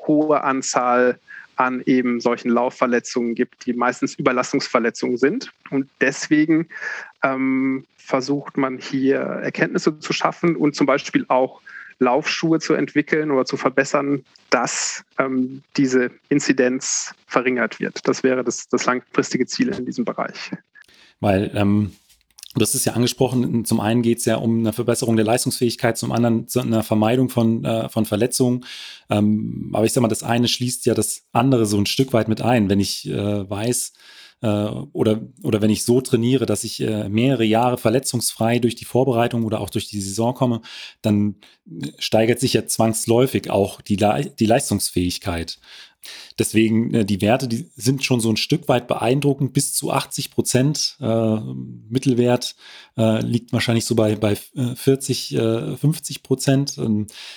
hohe 0.07 0.43
Anzahl 0.43 1.19
an 1.61 1.83
eben 1.85 2.21
solchen 2.21 2.51
Laufverletzungen 2.51 3.35
gibt, 3.35 3.67
die 3.67 3.75
meistens 3.75 4.15
Überlastungsverletzungen 4.15 5.19
sind. 5.19 5.53
Und 5.71 5.91
deswegen 6.01 6.69
ähm, 7.23 7.85
versucht 7.99 8.57
man 8.57 8.79
hier 8.79 9.19
Erkenntnisse 9.19 9.99
zu 9.99 10.15
schaffen 10.15 10.57
und 10.57 10.75
zum 10.75 10.87
Beispiel 10.87 11.27
auch 11.29 11.61
Laufschuhe 11.99 12.61
zu 12.61 12.73
entwickeln 12.73 13.31
oder 13.31 13.45
zu 13.45 13.59
verbessern, 13.59 14.25
dass 14.49 15.05
ähm, 15.19 15.63
diese 15.77 16.11
Inzidenz 16.31 17.15
verringert 17.27 17.79
wird. 17.79 18.09
Das 18.09 18.23
wäre 18.23 18.43
das, 18.43 18.69
das 18.69 18.87
langfristige 18.87 19.47
Ziel 19.47 19.69
in 19.69 19.85
diesem 19.85 20.07
Bereich. 20.07 20.53
Weil 21.21 21.51
ähm, 21.55 21.93
das 22.55 22.75
ist 22.75 22.85
ja 22.85 22.95
angesprochen. 22.95 23.65
Zum 23.65 23.81
einen 23.81 24.03
geht 24.03 24.19
es 24.19 24.25
ja 24.25 24.37
um 24.37 24.59
eine 24.59 24.73
Verbesserung 24.73 25.17
der 25.17 25.25
Leistungsfähigkeit, 25.25 25.97
zum 25.97 26.11
anderen 26.11 26.49
zu 26.49 26.61
einer 26.61 26.83
Vermeidung 26.83 27.29
von, 27.29 27.65
äh, 27.65 27.89
von 27.89 28.07
Verletzungen. 28.07 28.65
Ähm, 29.09 29.71
aber 29.73 29.85
ich 29.85 29.93
sag 29.93 30.01
mal, 30.01 30.09
das 30.09 30.25
eine 30.25 30.49
schließt 30.49 30.85
ja 30.87 30.95
das 30.95 31.23
andere 31.33 31.67
so 31.67 31.79
ein 31.79 31.87
Stück 31.87 32.13
weit 32.13 32.29
mit 32.29 32.41
ein. 32.41 32.69
Wenn 32.69 32.81
ich 32.81 33.09
äh, 33.09 33.49
weiß, 33.49 33.93
äh, 34.43 34.47
oder, 34.47 35.21
oder 35.43 35.63
wenn 35.63 35.71
ich 35.71 35.85
so 35.85 36.01
trainiere, 36.01 36.47
dass 36.47 36.65
ich 36.65 36.81
äh, 36.81 37.09
mehrere 37.09 37.45
Jahre 37.45 37.79
verletzungsfrei 37.79 38.59
durch 38.59 38.75
die 38.75 38.85
Vorbereitung 38.85 39.45
oder 39.45 39.61
auch 39.61 39.71
durch 39.71 39.89
die 39.89 40.01
Saison 40.01 40.35
komme, 40.35 40.63
dann 41.03 41.37
steigert 41.99 42.41
sich 42.41 42.55
ja 42.55 42.67
zwangsläufig 42.67 43.51
auch 43.51 43.81
die, 43.81 43.97
Le 43.97 44.33
die 44.39 44.47
Leistungsfähigkeit. 44.47 45.59
Deswegen, 46.39 46.95
äh, 46.95 47.05
die 47.05 47.21
Werte, 47.21 47.49
die 47.49 47.71
sind 47.77 48.05
schon 48.05 48.21
so 48.21 48.31
ein 48.31 48.37
Stück 48.37 48.69
weit 48.69 48.89
beeindruckend. 48.89 49.53
Bis 49.53 49.75
zu 49.75 49.91
80 49.91 50.31
Prozent 50.31 50.97
äh, 51.01 51.37
Mittelwert 51.89 52.57
äh, 52.97 53.21
liegt 53.21 53.53
wahrscheinlich 53.53 53.85
so 53.85 53.95
bei, 53.95 54.17
bei 54.17 54.37
40, 54.37 55.35
äh, 55.35 55.77
50 55.77 56.17
äh, 56.17 56.21
Prozent. 56.21 56.81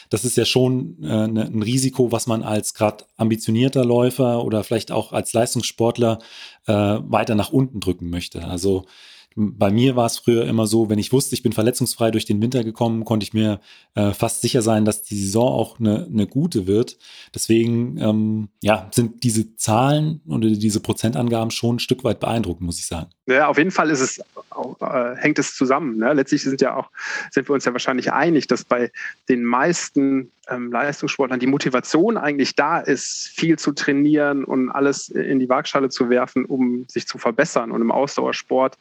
Das 0.10 0.26
ist 0.26 0.38
ja 0.38 0.46
schon 0.46 0.98
äh, 1.04 1.28
ne, 1.28 1.46
ein 1.46 1.62
Risiko, 1.62 2.12
was 2.12 2.28
man 2.28 2.44
als 2.44 2.74
gerade 2.74 3.06
ambitionierter 3.18 3.86
Läufer 3.86 4.44
oder 4.44 4.64
vielleicht 4.64 4.92
auch 4.92 5.12
als 5.12 5.34
Leistungssportler 5.34 6.20
weiter 6.66 7.36
nach 7.36 7.52
unten 7.52 7.82
drücken 7.82 8.10
möchte. 8.10 8.46
Also 8.48 8.86
bei 9.36 9.72
mir 9.72 9.96
war 9.96 10.06
es 10.06 10.20
früher 10.20 10.46
immer 10.46 10.68
so, 10.68 10.90
wenn 10.90 11.00
ich 11.00 11.12
wusste, 11.12 11.36
ich 11.36 11.44
bin 11.44 11.54
verletzungsfrei 11.54 12.12
durch 12.12 12.26
den 12.26 12.42
Winter 12.42 12.64
gekommen, 12.64 13.06
konnte 13.06 13.24
ich 13.24 13.34
mir 13.34 13.60
äh, 13.96 14.12
fast 14.12 14.42
sicher 14.42 14.62
sein, 14.62 14.86
dass 14.86 15.02
die 15.02 15.18
Saison 15.18 15.48
auch 15.48 15.80
eine, 15.80 16.06
eine 16.06 16.28
gute 16.28 16.68
wird. 16.68 16.98
Deswegen 17.34 17.98
ähm, 17.98 18.50
ja, 18.62 18.90
sind 18.92 19.24
diese 19.24 19.56
Zahlen 19.56 20.22
oder 20.28 20.50
diese 20.50 20.80
Prozentangaben 20.80 21.52
schon 21.52 21.76
ein 21.76 21.80
Stück 21.80 22.04
weit 22.04 22.20
beeindruckend, 22.20 22.66
muss 22.66 22.80
ich 22.80 22.86
sagen. 22.86 23.10
Ja, 23.26 23.48
auf 23.48 23.58
jeden 23.58 23.72
Fall 23.72 23.90
ist 23.90 24.02
es, 24.02 24.20
äh, 24.20 25.16
hängt 25.16 25.40
es 25.40 25.56
zusammen. 25.56 25.98
Ne? 25.98 26.14
Letztlich 26.14 26.44
sind 26.44 26.60
ja 26.62 26.76
auch, 26.76 26.90
sind 27.32 27.48
wir 27.48 27.54
uns 27.54 27.66
ja 27.66 27.72
wahrscheinlich 27.72 28.12
einig, 28.12 28.48
dass 28.48 28.66
bei 28.66 28.92
den 29.30 29.44
meisten 29.44 30.32
ähm, 30.50 30.72
Leistungssportlern 30.72 31.40
die 31.40 31.48
Motivation 31.48 32.18
eigentlich 32.18 32.56
da 32.56 32.80
ist, 32.80 33.30
viel 33.34 33.58
zu 33.58 33.72
trainieren 33.72 34.44
und 34.44 34.70
alles 34.70 35.10
in 35.10 35.40
die 35.40 35.48
Waagschale 35.48 35.90
zu 35.90 36.10
werfen, 36.10 36.46
um 36.46 36.86
sich 36.88 37.08
zu 37.08 37.18
verbessern. 37.18 37.72
Und 37.72 37.82
im 37.82 37.92
Ausdauersport 37.92 38.78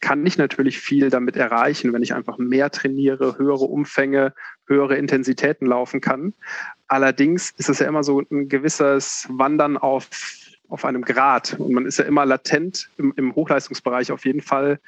kann 0.00 0.24
ich 0.26 0.38
natürlich 0.38 0.78
viel 0.78 1.10
damit 1.10 1.36
erreichen, 1.36 1.92
wenn 1.92 2.02
ich 2.02 2.14
einfach 2.14 2.38
mehr 2.38 2.70
trainiere, 2.70 3.36
höhere 3.38 3.64
Umfänge, 3.64 4.32
höhere 4.66 4.96
Intensitäten 4.96 5.66
laufen 5.66 6.00
kann. 6.00 6.34
Allerdings 6.86 7.52
ist 7.56 7.68
es 7.68 7.80
ja 7.80 7.88
immer 7.88 8.04
so 8.04 8.22
ein 8.30 8.48
gewisses 8.48 9.26
Wandern 9.30 9.76
auf, 9.76 10.08
auf 10.68 10.84
einem 10.84 11.02
Grad. 11.02 11.58
Und 11.58 11.72
man 11.72 11.86
ist 11.86 11.98
ja 11.98 12.04
immer 12.04 12.24
latent 12.26 12.88
im, 12.96 13.12
im 13.16 13.34
Hochleistungsbereich 13.34 14.12
auf 14.12 14.24
jeden 14.24 14.40
Fall 14.40 14.78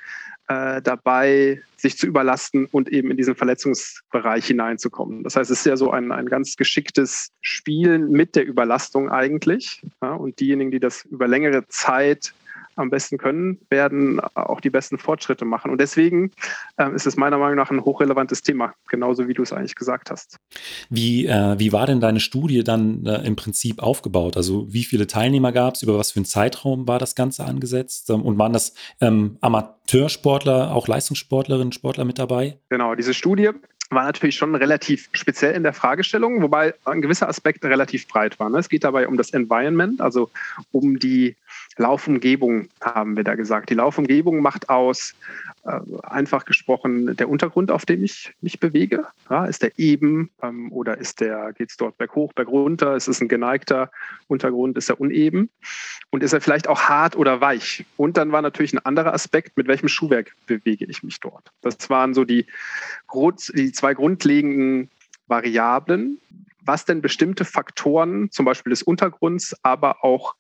äh, 0.50 0.82
dabei, 0.82 1.62
sich 1.76 1.96
zu 1.96 2.06
überlasten 2.06 2.66
und 2.66 2.88
eben 2.88 3.10
in 3.10 3.16
diesen 3.16 3.36
Verletzungsbereich 3.36 4.46
hineinzukommen. 4.46 5.22
Das 5.22 5.36
heißt, 5.36 5.50
es 5.50 5.60
ist 5.60 5.66
ja 5.66 5.76
so 5.76 5.90
ein, 5.90 6.12
ein 6.12 6.26
ganz 6.26 6.56
geschicktes 6.56 7.30
Spielen 7.40 8.10
mit 8.10 8.36
der 8.36 8.46
Überlastung 8.46 9.10
eigentlich. 9.10 9.82
Ja, 10.02 10.14
und 10.14 10.40
diejenigen, 10.40 10.70
die 10.70 10.80
das 10.80 11.04
über 11.04 11.28
längere 11.28 11.66
Zeit 11.68 12.34
am 12.80 12.90
besten 12.90 13.18
können, 13.18 13.58
werden 13.70 14.20
auch 14.34 14.60
die 14.60 14.70
besten 14.70 14.98
Fortschritte 14.98 15.44
machen. 15.44 15.70
Und 15.70 15.80
deswegen 15.80 16.32
äh, 16.76 16.92
ist 16.94 17.06
es 17.06 17.16
meiner 17.16 17.38
Meinung 17.38 17.56
nach 17.56 17.70
ein 17.70 17.84
hochrelevantes 17.84 18.42
Thema, 18.42 18.74
genauso 18.88 19.28
wie 19.28 19.34
du 19.34 19.42
es 19.42 19.52
eigentlich 19.52 19.74
gesagt 19.74 20.10
hast. 20.10 20.36
Wie, 20.88 21.26
äh, 21.26 21.58
wie 21.58 21.72
war 21.72 21.86
denn 21.86 22.00
deine 22.00 22.20
Studie 22.20 22.64
dann 22.64 23.06
äh, 23.06 23.26
im 23.26 23.36
Prinzip 23.36 23.82
aufgebaut? 23.82 24.36
Also 24.36 24.66
wie 24.72 24.84
viele 24.84 25.06
Teilnehmer 25.06 25.52
gab 25.52 25.74
es? 25.74 25.82
Über 25.82 25.98
was 25.98 26.12
für 26.12 26.18
einen 26.18 26.26
Zeitraum 26.26 26.88
war 26.88 26.98
das 26.98 27.14
Ganze 27.14 27.44
angesetzt? 27.44 28.10
Ähm, 28.10 28.22
und 28.22 28.38
waren 28.38 28.52
das 28.52 28.74
ähm, 29.00 29.36
Amateursportler, 29.40 30.74
auch 30.74 30.88
Leistungssportlerinnen, 30.88 31.72
Sportler 31.72 32.04
mit 32.04 32.18
dabei? 32.18 32.58
Genau, 32.68 32.94
diese 32.94 33.14
Studie 33.14 33.50
war 33.90 34.04
natürlich 34.04 34.36
schon 34.36 34.54
relativ 34.54 35.08
speziell 35.12 35.54
in 35.54 35.64
der 35.64 35.72
Fragestellung, 35.72 36.40
wobei 36.42 36.74
ein 36.84 37.02
gewisser 37.02 37.28
Aspekt 37.28 37.64
relativ 37.64 38.06
breit 38.06 38.38
war. 38.38 38.48
Ne? 38.48 38.58
Es 38.58 38.68
geht 38.68 38.84
dabei 38.84 39.08
um 39.08 39.16
das 39.16 39.30
Environment, 39.30 40.00
also 40.00 40.30
um 40.70 40.98
die 40.98 41.36
Laufumgebung, 41.80 42.68
haben 42.82 43.16
wir 43.16 43.24
da 43.24 43.34
gesagt. 43.34 43.70
Die 43.70 43.74
Laufumgebung 43.74 44.40
macht 44.40 44.68
aus, 44.68 45.14
äh, 45.64 45.80
einfach 46.02 46.44
gesprochen, 46.44 47.16
der 47.16 47.28
Untergrund, 47.28 47.70
auf 47.70 47.86
dem 47.86 48.04
ich 48.04 48.34
mich 48.42 48.60
bewege. 48.60 49.06
Ja, 49.30 49.46
ist 49.46 49.62
der 49.62 49.78
eben 49.78 50.30
ähm, 50.42 50.70
oder 50.72 50.98
ist 50.98 51.20
der, 51.20 51.54
geht 51.54 51.70
es 51.70 51.78
dort 51.78 51.96
berghoch, 51.96 52.34
bergunter? 52.34 52.96
Ist 52.96 53.08
es 53.08 53.22
ein 53.22 53.28
geneigter 53.28 53.90
Untergrund? 54.28 54.76
Ist 54.76 54.90
er 54.90 55.00
uneben? 55.00 55.48
Und 56.10 56.22
ist 56.22 56.34
er 56.34 56.42
vielleicht 56.42 56.68
auch 56.68 56.82
hart 56.82 57.16
oder 57.16 57.40
weich? 57.40 57.86
Und 57.96 58.18
dann 58.18 58.30
war 58.30 58.42
natürlich 58.42 58.74
ein 58.74 58.84
anderer 58.84 59.14
Aspekt, 59.14 59.56
mit 59.56 59.66
welchem 59.66 59.88
Schuhwerk 59.88 60.32
bewege 60.46 60.84
ich 60.84 61.02
mich 61.02 61.18
dort. 61.18 61.50
Das 61.62 61.88
waren 61.88 62.12
so 62.12 62.24
die, 62.24 62.44
die 63.54 63.72
zwei 63.72 63.94
grundlegenden 63.94 64.90
Variablen, 65.28 66.18
was 66.70 66.84
denn 66.84 67.02
bestimmte 67.02 67.44
Faktoren, 67.44 68.30
zum 68.30 68.44
Beispiel 68.44 68.70
des 68.70 68.84
Untergrunds, 68.84 69.56
aber 69.64 70.04
auch 70.04 70.36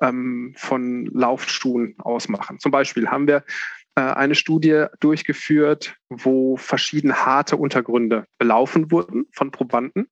ähm, 0.00 0.54
von 0.56 1.04
Laufschuhen 1.12 1.96
ausmachen. 1.98 2.58
Zum 2.58 2.70
Beispiel 2.70 3.08
haben 3.08 3.26
wir 3.26 3.44
äh, 3.94 4.00
eine 4.00 4.34
Studie 4.34 4.86
durchgeführt, 5.00 5.94
wo 6.08 6.56
verschiedene 6.56 7.26
harte 7.26 7.58
Untergründe 7.58 8.24
belaufen 8.38 8.90
wurden 8.90 9.26
von 9.32 9.50
Probanden. 9.50 10.08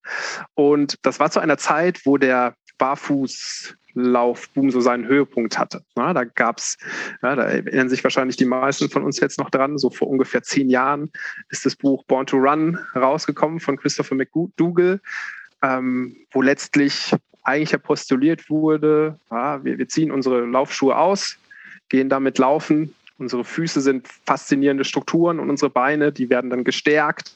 Und 0.52 0.98
das 1.00 1.18
war 1.18 1.30
zu 1.30 1.40
einer 1.40 1.56
Zeit, 1.56 2.04
wo 2.04 2.18
der 2.18 2.56
Barfußlaufboom 2.76 4.70
so 4.70 4.80
seinen 4.80 5.06
Höhepunkt 5.06 5.58
hatte. 5.58 5.82
Na, 5.96 6.12
da 6.12 6.24
gab 6.24 6.58
es, 6.58 6.76
ja, 7.22 7.36
da 7.36 7.44
erinnern 7.44 7.88
sich 7.88 8.04
wahrscheinlich 8.04 8.36
die 8.36 8.44
meisten 8.44 8.90
von 8.90 9.02
uns 9.02 9.18
jetzt 9.18 9.38
noch 9.38 9.48
dran, 9.48 9.78
so 9.78 9.88
vor 9.88 10.08
ungefähr 10.08 10.42
zehn 10.42 10.68
Jahren 10.68 11.10
ist 11.48 11.64
das 11.64 11.74
Buch 11.74 12.04
Born 12.04 12.26
to 12.26 12.36
Run 12.36 12.78
rausgekommen 12.94 13.60
von 13.60 13.78
Christopher 13.78 14.14
McDougall, 14.14 15.00
ähm, 15.64 16.16
wo 16.30 16.42
letztlich 16.42 17.14
eigentlich 17.42 17.82
postuliert 17.82 18.50
wurde, 18.50 19.18
ja, 19.30 19.64
wir, 19.64 19.78
wir 19.78 19.88
ziehen 19.88 20.10
unsere 20.10 20.40
Laufschuhe 20.44 20.96
aus, 20.96 21.36
gehen 21.88 22.08
damit 22.08 22.38
laufen, 22.38 22.94
unsere 23.18 23.44
Füße 23.44 23.80
sind 23.80 24.08
faszinierende 24.26 24.84
Strukturen 24.84 25.40
und 25.40 25.48
unsere 25.48 25.70
Beine, 25.70 26.12
die 26.12 26.28
werden 26.28 26.50
dann 26.50 26.64
gestärkt. 26.64 27.32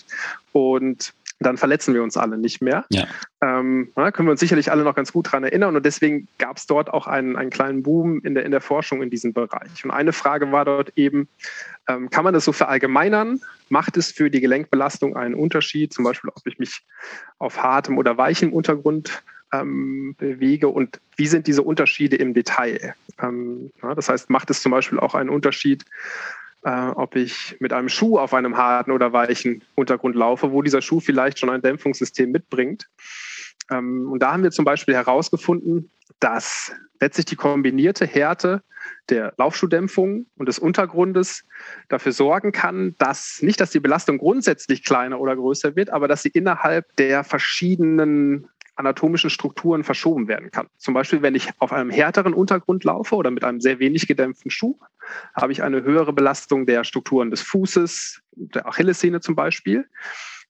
Und 0.52 1.12
dann 1.40 1.56
verletzen 1.56 1.94
wir 1.94 2.02
uns 2.02 2.16
alle 2.16 2.36
nicht 2.36 2.60
mehr. 2.60 2.84
Ja. 2.90 3.06
Ähm, 3.40 3.92
na, 3.94 4.10
können 4.10 4.26
wir 4.28 4.32
uns 4.32 4.40
sicherlich 4.40 4.70
alle 4.70 4.82
noch 4.82 4.94
ganz 4.94 5.12
gut 5.12 5.26
daran 5.26 5.44
erinnern. 5.44 5.76
Und 5.76 5.86
deswegen 5.86 6.26
gab 6.38 6.56
es 6.56 6.66
dort 6.66 6.90
auch 6.92 7.06
einen, 7.06 7.36
einen 7.36 7.50
kleinen 7.50 7.82
Boom 7.82 8.20
in 8.24 8.34
der, 8.34 8.44
in 8.44 8.50
der 8.50 8.60
Forschung 8.60 9.02
in 9.02 9.10
diesem 9.10 9.32
Bereich. 9.32 9.84
Und 9.84 9.90
eine 9.90 10.12
Frage 10.12 10.50
war 10.50 10.64
dort 10.64 10.92
eben, 10.96 11.28
ähm, 11.86 12.10
kann 12.10 12.24
man 12.24 12.34
das 12.34 12.44
so 12.44 12.52
verallgemeinern? 12.52 13.40
Macht 13.68 13.96
es 13.96 14.10
für 14.10 14.30
die 14.30 14.40
Gelenkbelastung 14.40 15.16
einen 15.16 15.34
Unterschied? 15.34 15.92
Zum 15.92 16.04
Beispiel, 16.04 16.30
ob 16.34 16.46
ich 16.46 16.58
mich 16.58 16.82
auf 17.38 17.62
hartem 17.62 17.98
oder 17.98 18.18
weichem 18.18 18.52
Untergrund 18.52 19.22
ähm, 19.52 20.14
bewege 20.18 20.68
und 20.68 21.00
wie 21.16 21.26
sind 21.26 21.46
diese 21.46 21.62
Unterschiede 21.62 22.16
im 22.16 22.34
Detail? 22.34 22.94
Ähm, 23.20 23.70
ja, 23.82 23.94
das 23.94 24.08
heißt, 24.08 24.30
macht 24.30 24.50
es 24.50 24.62
zum 24.62 24.72
Beispiel 24.72 25.00
auch 25.00 25.14
einen 25.14 25.30
Unterschied, 25.30 25.84
äh, 26.64 26.88
ob 26.88 27.16
ich 27.16 27.56
mit 27.60 27.72
einem 27.72 27.88
Schuh 27.88 28.18
auf 28.18 28.34
einem 28.34 28.56
harten 28.56 28.90
oder 28.90 29.12
weichen 29.12 29.62
Untergrund 29.74 30.16
laufe, 30.16 30.52
wo 30.52 30.62
dieser 30.62 30.82
Schuh 30.82 31.00
vielleicht 31.00 31.38
schon 31.38 31.50
ein 31.50 31.62
Dämpfungssystem 31.62 32.30
mitbringt. 32.30 32.88
Ähm, 33.70 34.10
und 34.10 34.20
da 34.20 34.32
haben 34.32 34.42
wir 34.42 34.50
zum 34.50 34.64
Beispiel 34.64 34.94
herausgefunden, 34.94 35.90
dass 36.20 36.72
letztlich 37.00 37.26
die 37.26 37.36
kombinierte 37.36 38.06
Härte 38.06 38.62
der 39.08 39.34
Laufschuhdämpfung 39.36 40.26
und 40.36 40.46
des 40.46 40.58
Untergrundes 40.58 41.44
dafür 41.88 42.12
sorgen 42.12 42.52
kann, 42.52 42.94
dass 42.98 43.40
nicht, 43.42 43.60
dass 43.60 43.70
die 43.70 43.80
Belastung 43.80 44.18
grundsätzlich 44.18 44.84
kleiner 44.84 45.20
oder 45.20 45.36
größer 45.36 45.76
wird, 45.76 45.90
aber 45.90 46.08
dass 46.08 46.22
sie 46.22 46.30
innerhalb 46.30 46.94
der 46.96 47.24
verschiedenen 47.24 48.48
anatomischen 48.78 49.30
Strukturen 49.30 49.84
verschoben 49.84 50.28
werden 50.28 50.50
kann. 50.50 50.68
Zum 50.76 50.94
Beispiel, 50.94 51.22
wenn 51.22 51.34
ich 51.34 51.50
auf 51.58 51.72
einem 51.72 51.90
härteren 51.90 52.32
Untergrund 52.32 52.84
laufe 52.84 53.16
oder 53.16 53.30
mit 53.30 53.44
einem 53.44 53.60
sehr 53.60 53.78
wenig 53.78 54.06
gedämpften 54.06 54.50
Schuh, 54.50 54.78
habe 55.34 55.52
ich 55.52 55.62
eine 55.62 55.82
höhere 55.82 56.12
Belastung 56.12 56.66
der 56.66 56.84
Strukturen 56.84 57.30
des 57.30 57.42
Fußes, 57.42 58.22
der 58.32 58.66
Achillessehne 58.66 59.20
zum 59.20 59.34
Beispiel. 59.34 59.88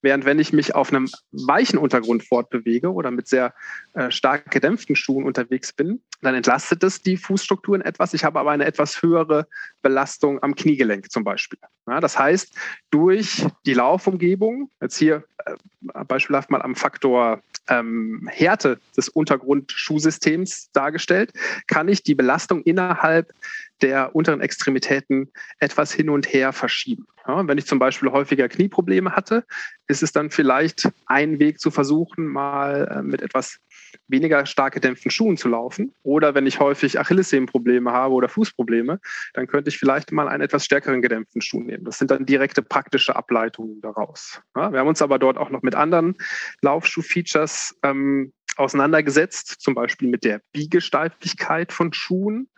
Während 0.01 0.25
wenn 0.25 0.39
ich 0.39 0.53
mich 0.53 0.75
auf 0.75 0.91
einem 0.91 1.09
weichen 1.31 1.77
Untergrund 1.77 2.23
fortbewege 2.23 2.91
oder 2.91 3.11
mit 3.11 3.27
sehr 3.27 3.53
äh, 3.93 4.11
stark 4.11 4.49
gedämpften 4.51 4.95
Schuhen 4.95 5.25
unterwegs 5.25 5.73
bin, 5.73 6.01
dann 6.21 6.35
entlastet 6.35 6.83
es 6.83 7.01
die 7.01 7.17
Fußstrukturen 7.17 7.81
etwas. 7.81 8.13
Ich 8.13 8.23
habe 8.23 8.39
aber 8.39 8.51
eine 8.51 8.65
etwas 8.65 9.01
höhere 9.01 9.47
Belastung 9.81 10.41
am 10.41 10.55
Kniegelenk 10.55 11.11
zum 11.11 11.23
Beispiel. 11.23 11.59
Ja, 11.87 11.99
das 11.99 12.17
heißt, 12.17 12.55
durch 12.91 13.45
die 13.65 13.73
Laufumgebung, 13.73 14.69
jetzt 14.81 14.97
hier 14.97 15.23
äh, 15.45 16.05
beispielhaft 16.05 16.49
mal 16.49 16.61
am 16.61 16.75
Faktor 16.75 17.41
ähm, 17.67 18.27
Härte 18.31 18.79
des 18.97 19.09
Untergrundschuhsystems 19.09 20.71
dargestellt, 20.71 21.33
kann 21.67 21.87
ich 21.87 22.03
die 22.03 22.15
Belastung 22.15 22.63
innerhalb 22.63 23.33
der 23.81 24.15
unteren 24.15 24.41
Extremitäten 24.41 25.31
etwas 25.59 25.91
hin 25.91 26.09
und 26.09 26.31
her 26.31 26.53
verschieben. 26.53 27.07
Ja, 27.27 27.47
wenn 27.47 27.57
ich 27.57 27.67
zum 27.67 27.79
Beispiel 27.79 28.11
häufiger 28.11 28.49
Knieprobleme 28.49 29.15
hatte, 29.15 29.45
ist 29.87 30.03
es 30.03 30.11
dann 30.11 30.31
vielleicht 30.31 30.89
ein 31.05 31.39
Weg 31.39 31.59
zu 31.59 31.69
versuchen, 31.69 32.25
mal 32.25 32.87
äh, 32.91 33.01
mit 33.03 33.21
etwas 33.21 33.59
weniger 34.07 34.45
stark 34.45 34.73
gedämpften 34.73 35.11
Schuhen 35.11 35.37
zu 35.37 35.47
laufen. 35.49 35.93
Oder 36.03 36.35
wenn 36.35 36.47
ich 36.47 36.59
häufig 36.59 36.99
Achillessehnenprobleme 36.99 37.91
habe 37.91 38.13
oder 38.13 38.29
Fußprobleme, 38.29 38.99
dann 39.33 39.47
könnte 39.47 39.69
ich 39.69 39.77
vielleicht 39.77 40.11
mal 40.11 40.27
einen 40.27 40.41
etwas 40.41 40.65
stärkeren 40.65 41.01
gedämpften 41.01 41.41
Schuh 41.41 41.61
nehmen. 41.61 41.83
Das 41.85 41.97
sind 41.97 42.11
dann 42.11 42.25
direkte 42.25 42.61
praktische 42.61 43.15
Ableitungen 43.15 43.81
daraus. 43.81 44.41
Ja, 44.55 44.71
wir 44.71 44.79
haben 44.79 44.87
uns 44.87 45.01
aber 45.01 45.19
dort 45.19 45.37
auch 45.37 45.49
noch 45.49 45.61
mit 45.61 45.75
anderen 45.75 46.15
Laufschuh-Features 46.61 47.77
ähm, 47.83 48.33
auseinandergesetzt, 48.59 49.55
zum 49.59 49.73
Beispiel 49.73 50.09
mit 50.09 50.23
der 50.23 50.41
Biegesteifigkeit 50.51 51.71
von 51.71 51.93
Schuhen. 51.93 52.49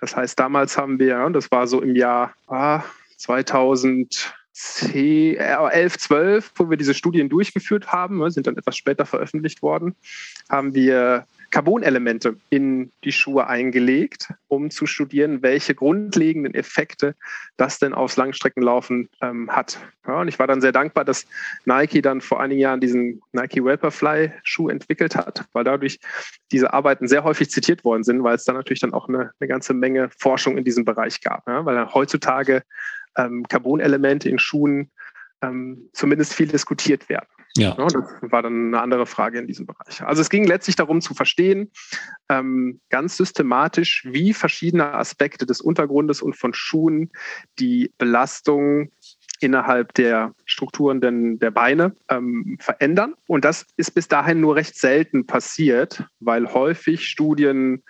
Das 0.00 0.16
heißt, 0.16 0.38
damals 0.38 0.76
haben 0.76 0.98
wir, 0.98 1.30
das 1.30 1.50
war 1.50 1.66
so 1.66 1.80
im 1.80 1.96
Jahr 1.96 2.34
ah, 2.48 2.82
2000 3.16 4.34
11, 4.56 5.98
12, 5.98 6.52
wo 6.54 6.70
wir 6.70 6.76
diese 6.76 6.94
Studien 6.94 7.28
durchgeführt 7.28 7.88
haben, 7.88 8.18
ne, 8.18 8.30
sind 8.30 8.46
dann 8.46 8.56
etwas 8.56 8.76
später 8.76 9.04
veröffentlicht 9.04 9.62
worden, 9.62 9.96
haben 10.48 10.74
wir 10.74 11.26
Carbonelemente 11.54 12.36
in 12.50 12.90
die 13.04 13.12
Schuhe 13.12 13.46
eingelegt, 13.46 14.34
um 14.48 14.72
zu 14.72 14.86
studieren, 14.86 15.40
welche 15.40 15.76
grundlegenden 15.76 16.52
Effekte 16.52 17.14
das 17.56 17.78
denn 17.78 17.94
aufs 17.94 18.16
Langstreckenlaufen 18.16 19.08
ähm, 19.20 19.48
hat. 19.48 19.78
Ja, 20.04 20.22
und 20.22 20.26
ich 20.26 20.40
war 20.40 20.48
dann 20.48 20.60
sehr 20.60 20.72
dankbar, 20.72 21.04
dass 21.04 21.26
Nike 21.64 22.02
dann 22.02 22.20
vor 22.20 22.40
einigen 22.40 22.60
Jahren 22.60 22.80
diesen 22.80 23.22
Nike 23.30 23.64
Vaporfly 23.64 24.32
Schuh 24.42 24.68
entwickelt 24.68 25.14
hat, 25.14 25.44
weil 25.52 25.62
dadurch 25.62 26.00
diese 26.50 26.72
Arbeiten 26.72 27.06
sehr 27.06 27.22
häufig 27.22 27.48
zitiert 27.50 27.84
worden 27.84 28.02
sind, 28.02 28.24
weil 28.24 28.34
es 28.34 28.42
dann 28.42 28.56
natürlich 28.56 28.80
dann 28.80 28.92
auch 28.92 29.08
eine, 29.08 29.30
eine 29.38 29.46
ganze 29.46 29.74
Menge 29.74 30.10
Forschung 30.18 30.58
in 30.58 30.64
diesem 30.64 30.84
Bereich 30.84 31.20
gab. 31.20 31.46
Ja, 31.46 31.64
weil 31.64 31.94
heutzutage 31.94 32.64
ähm, 33.16 33.46
Carbonelemente 33.48 34.28
in 34.28 34.40
Schuhen 34.40 34.90
ähm, 35.40 35.88
zumindest 35.92 36.34
viel 36.34 36.48
diskutiert 36.48 37.08
werden. 37.08 37.28
Ja. 37.56 37.76
ja. 37.78 37.86
Das 37.86 38.32
war 38.32 38.42
dann 38.42 38.68
eine 38.68 38.80
andere 38.80 39.06
Frage 39.06 39.38
in 39.38 39.46
diesem 39.46 39.66
Bereich. 39.66 40.02
Also 40.02 40.20
es 40.20 40.30
ging 40.30 40.44
letztlich 40.44 40.76
darum 40.76 41.00
zu 41.00 41.14
verstehen, 41.14 41.70
ähm, 42.28 42.80
ganz 42.90 43.16
systematisch, 43.16 44.06
wie 44.10 44.34
verschiedene 44.34 44.92
Aspekte 44.92 45.46
des 45.46 45.60
Untergrundes 45.60 46.20
und 46.20 46.36
von 46.36 46.52
Schuhen 46.52 47.12
die 47.58 47.92
Belastung 47.98 48.90
innerhalb 49.40 49.94
der 49.94 50.34
Strukturen 50.46 51.00
denn 51.00 51.38
der 51.38 51.50
Beine 51.50 51.94
ähm, 52.08 52.56
verändern. 52.60 53.14
Und 53.26 53.44
das 53.44 53.66
ist 53.76 53.92
bis 53.92 54.08
dahin 54.08 54.40
nur 54.40 54.56
recht 54.56 54.76
selten 54.78 55.26
passiert, 55.26 56.04
weil 56.20 56.52
häufig 56.52 57.06
Studien 57.06 57.82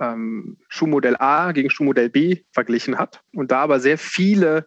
ähm, 0.00 0.56
Schuhmodell 0.68 1.16
A 1.18 1.52
gegen 1.52 1.70
Schuhmodell 1.70 2.10
B 2.10 2.42
verglichen 2.52 2.98
hat 2.98 3.22
und 3.32 3.52
da 3.52 3.60
aber 3.60 3.80
sehr 3.80 3.98
viele 3.98 4.66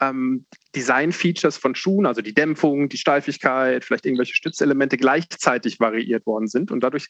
ähm, 0.00 0.46
Design-Features 0.74 1.56
von 1.56 1.74
Schuhen, 1.74 2.06
also 2.06 2.20
die 2.20 2.34
Dämpfung, 2.34 2.88
die 2.88 2.98
Steifigkeit, 2.98 3.84
vielleicht 3.84 4.06
irgendwelche 4.06 4.34
Stützelemente 4.34 4.96
gleichzeitig 4.96 5.80
variiert 5.80 6.26
worden 6.26 6.46
sind. 6.46 6.70
Und 6.70 6.80
dadurch 6.80 7.08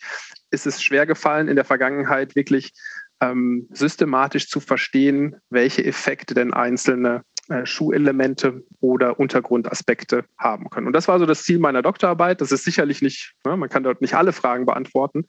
ist 0.51 0.67
es 0.67 0.83
schwer 0.83 1.07
gefallen, 1.07 1.49
in 1.49 1.57
der 1.57 1.65
Vergangenheit 1.65 2.37
wirklich 2.37 2.73
ähm, 3.21 3.67
systematisch 3.71 4.49
zu 4.49 4.61
verstehen, 4.61 5.37
welche 5.51 5.85
Effekte 5.85 6.35
denn 6.35 6.55
einzelne 6.55 7.23
äh, 7.49 7.65
Schuhelemente 7.65 8.63
oder 8.81 9.19
Untergrundaspekte 9.19 10.25
haben 10.39 10.71
können. 10.71 10.87
Und 10.87 10.93
das 10.93 11.09
war 11.09 11.19
so 11.19 11.27
das 11.27 11.45
Ziel 11.45 11.59
meiner 11.59 11.83
Doktorarbeit. 11.83 12.41
Das 12.41 12.53
ist 12.53 12.65
sicherlich 12.65 13.03
nicht, 13.03 13.35
ne, 13.45 13.57
man 13.57 13.71
kann 13.71 13.83
dort 13.83 14.03
nicht 14.03 14.15
alle 14.15 14.33
Fragen 14.33 14.67
beantworten, 14.67 15.25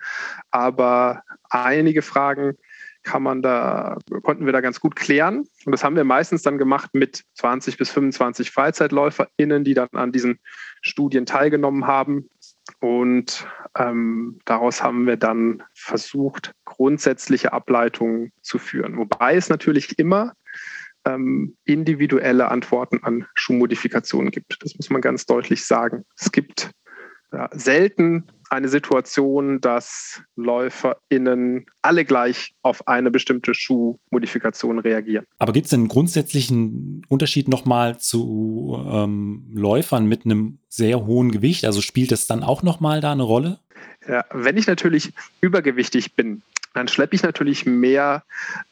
aber 0.51 1.23
einige 1.49 2.01
Fragen 2.01 2.57
kann 3.03 3.23
man 3.23 3.41
da, 3.41 3.97
konnten 4.23 4.45
wir 4.45 4.53
da 4.53 4.61
ganz 4.61 4.79
gut 4.79 4.95
klären. 4.95 5.45
Und 5.65 5.71
das 5.71 5.83
haben 5.83 5.95
wir 5.95 6.03
meistens 6.03 6.41
dann 6.41 6.57
gemacht 6.57 6.91
mit 6.93 7.23
20 7.35 7.77
bis 7.77 7.89
25 7.91 8.51
FreizeitläuferInnen, 8.51 9.63
die 9.63 9.73
dann 9.73 9.89
an 9.93 10.11
diesen 10.11 10.39
Studien 10.81 11.25
teilgenommen 11.25 11.87
haben. 11.87 12.29
Und 12.79 13.47
ähm, 13.77 14.39
daraus 14.45 14.83
haben 14.83 15.07
wir 15.07 15.17
dann 15.17 15.63
versucht, 15.73 16.53
grundsätzliche 16.65 17.53
Ableitungen 17.53 18.31
zu 18.41 18.59
führen. 18.59 18.97
Wobei 18.97 19.35
es 19.35 19.49
natürlich 19.49 19.97
immer 19.97 20.33
ähm, 21.05 21.55
individuelle 21.65 22.49
Antworten 22.49 23.03
an 23.03 23.25
Schuhmodifikationen 23.33 24.31
gibt. 24.31 24.57
Das 24.61 24.75
muss 24.75 24.89
man 24.89 25.01
ganz 25.01 25.25
deutlich 25.25 25.65
sagen. 25.65 26.05
Es 26.17 26.31
gibt 26.31 26.71
ja, 27.31 27.49
selten 27.51 28.25
eine 28.49 28.67
Situation, 28.67 29.61
dass 29.61 30.21
LäuferInnen 30.35 31.65
alle 31.81 32.03
gleich 32.03 32.53
auf 32.63 32.87
eine 32.87 33.11
bestimmte 33.11 33.53
Schuhmodifikation 33.53 34.79
reagieren. 34.79 35.25
Aber 35.37 35.53
gibt 35.53 35.67
es 35.67 35.73
einen 35.73 35.87
grundsätzlichen 35.87 37.05
Unterschied 37.07 37.47
nochmal 37.47 37.99
zu 37.99 38.83
ähm, 38.91 39.45
Läufern 39.53 40.07
mit 40.07 40.25
einem 40.25 40.57
sehr 40.67 41.05
hohen 41.05 41.31
Gewicht? 41.31 41.65
Also 41.65 41.81
spielt 41.81 42.11
es 42.11 42.25
dann 42.25 42.43
auch 42.43 42.63
nochmal 42.63 43.01
da 43.01 43.11
eine 43.11 43.23
Rolle? 43.23 43.59
Ja, 44.07 44.25
wenn 44.31 44.57
ich 44.57 44.65
natürlich 44.65 45.13
übergewichtig 45.41 46.15
bin, 46.15 46.41
dann 46.73 46.87
schleppe 46.87 47.15
ich 47.15 47.23
natürlich 47.23 47.65
mehr, 47.65 48.23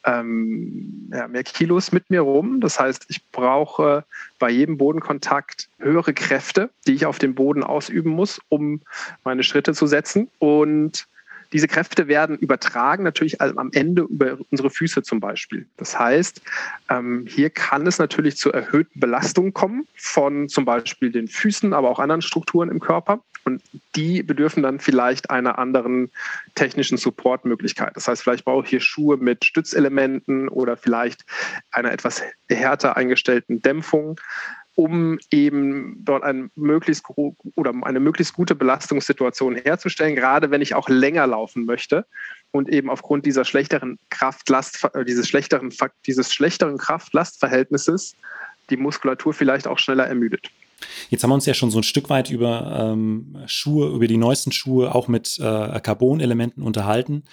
ähm, 0.04 1.10
ja, 1.12 1.28
mehr 1.28 1.44
Kilos 1.44 1.92
mit 1.92 2.10
mir 2.10 2.20
rum. 2.20 2.60
Das 2.60 2.78
heißt, 2.78 3.06
ich 3.08 3.26
brauche 3.30 4.04
bei 4.38 4.50
jedem 4.50 4.78
Bodenkontakt 4.78 5.68
höhere 5.78 6.14
Kräfte, 6.14 6.70
die 6.86 6.94
ich 6.94 7.06
auf 7.06 7.18
dem 7.18 7.34
Boden 7.34 7.62
ausüben 7.62 8.10
muss, 8.10 8.40
um 8.48 8.80
meine 9.24 9.42
Schritte 9.42 9.74
zu 9.74 9.86
setzen. 9.86 10.28
Und 10.38 11.08
diese 11.52 11.66
Kräfte 11.66 12.08
werden 12.08 12.36
übertragen 12.36 13.04
natürlich 13.04 13.40
am 13.40 13.70
Ende 13.72 14.02
über 14.02 14.38
unsere 14.50 14.70
Füße 14.70 15.02
zum 15.02 15.18
Beispiel. 15.18 15.66
Das 15.78 15.98
heißt, 15.98 16.42
ähm, 16.90 17.24
hier 17.26 17.50
kann 17.50 17.86
es 17.86 17.98
natürlich 17.98 18.36
zu 18.36 18.52
erhöhten 18.52 19.00
Belastungen 19.00 19.54
kommen 19.54 19.86
von 19.96 20.48
zum 20.48 20.64
Beispiel 20.64 21.10
den 21.10 21.26
Füßen, 21.26 21.72
aber 21.72 21.88
auch 21.88 21.98
anderen 21.98 22.22
Strukturen 22.22 22.68
im 22.68 22.80
Körper. 22.80 23.20
Und 23.48 23.62
die 23.96 24.22
bedürfen 24.22 24.62
dann 24.62 24.78
vielleicht 24.78 25.30
einer 25.30 25.58
anderen 25.58 26.10
technischen 26.54 26.98
Supportmöglichkeit. 26.98 27.96
Das 27.96 28.06
heißt, 28.06 28.22
vielleicht 28.22 28.44
brauche 28.44 28.64
ich 28.64 28.70
hier 28.70 28.80
Schuhe 28.80 29.16
mit 29.16 29.42
Stützelementen 29.42 30.50
oder 30.50 30.76
vielleicht 30.76 31.24
einer 31.70 31.90
etwas 31.90 32.22
härter 32.50 32.98
eingestellten 32.98 33.62
Dämpfung 33.62 34.20
um 34.74 35.18
eben 35.32 35.96
dort 36.04 36.22
ein 36.22 36.52
möglichst 36.54 37.04
oder 37.56 37.74
eine 37.82 37.98
möglichst 37.98 38.34
gute 38.34 38.54
Belastungssituation 38.54 39.56
herzustellen, 39.56 40.14
gerade 40.14 40.52
wenn 40.52 40.62
ich 40.62 40.76
auch 40.76 40.88
länger 40.88 41.26
laufen 41.26 41.64
möchte 41.64 42.06
und 42.52 42.68
eben 42.68 42.88
aufgrund 42.88 43.26
dieser 43.26 43.44
schlechteren 43.44 43.98
Kraft-Last, 44.10 44.88
äh, 44.94 45.04
dieses 45.04 45.28
schlechteren, 45.28 45.74
dieses 46.06 46.32
schlechteren 46.32 46.78
Kraft-Last-Verhältnisses 46.78 48.14
die 48.70 48.76
Muskulatur 48.76 49.32
vielleicht 49.32 49.66
auch 49.66 49.80
schneller 49.80 50.06
ermüdet. 50.06 50.48
Jetzt 51.10 51.22
haben 51.22 51.30
wir 51.30 51.34
uns 51.34 51.46
ja 51.46 51.54
schon 51.54 51.70
so 51.70 51.78
ein 51.78 51.84
Stück 51.84 52.10
weit 52.10 52.30
über 52.30 52.92
ähm, 52.92 53.36
Schuhe, 53.46 53.88
über 53.88 54.06
die 54.06 54.16
neuesten 54.16 54.52
Schuhe 54.52 54.94
auch 54.94 55.08
mit 55.08 55.38
äh, 55.38 55.80
Carbon-Elementen 55.80 56.62
unterhalten. 56.62 57.24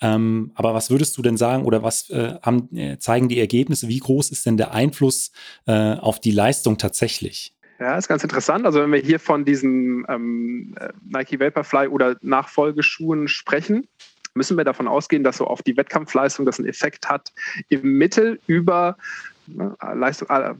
Ähm, 0.00 0.52
aber 0.54 0.74
was 0.74 0.90
würdest 0.90 1.16
du 1.16 1.22
denn 1.22 1.36
sagen 1.36 1.64
oder 1.64 1.82
was 1.82 2.10
äh, 2.10 2.34
haben, 2.42 2.74
äh, 2.76 2.98
zeigen 2.98 3.28
die 3.28 3.40
Ergebnisse? 3.40 3.88
Wie 3.88 3.98
groß 3.98 4.30
ist 4.30 4.46
denn 4.46 4.56
der 4.56 4.72
Einfluss 4.72 5.32
äh, 5.66 5.94
auf 5.94 6.20
die 6.20 6.30
Leistung 6.30 6.78
tatsächlich? 6.78 7.54
Ja, 7.78 7.96
ist 7.96 8.08
ganz 8.08 8.22
interessant. 8.22 8.66
Also 8.66 8.80
wenn 8.80 8.92
wir 8.92 9.00
hier 9.00 9.18
von 9.18 9.44
diesen 9.44 10.04
ähm, 10.08 10.74
äh, 10.78 10.90
Nike 11.04 11.40
Vaporfly 11.40 11.88
oder 11.88 12.16
Nachfolgeschuhen 12.22 13.28
sprechen, 13.28 13.88
müssen 14.34 14.56
wir 14.56 14.64
davon 14.64 14.88
ausgehen, 14.88 15.24
dass 15.24 15.38
so 15.38 15.46
auf 15.46 15.62
die 15.62 15.76
Wettkampfleistung 15.76 16.44
das 16.46 16.58
einen 16.58 16.68
Effekt 16.68 17.08
hat, 17.08 17.32
im 17.68 17.98
Mittel 17.98 18.40
über 18.46 18.96
ne, 19.46 19.76
Leistung, 19.94 20.28
äh, 20.28 20.54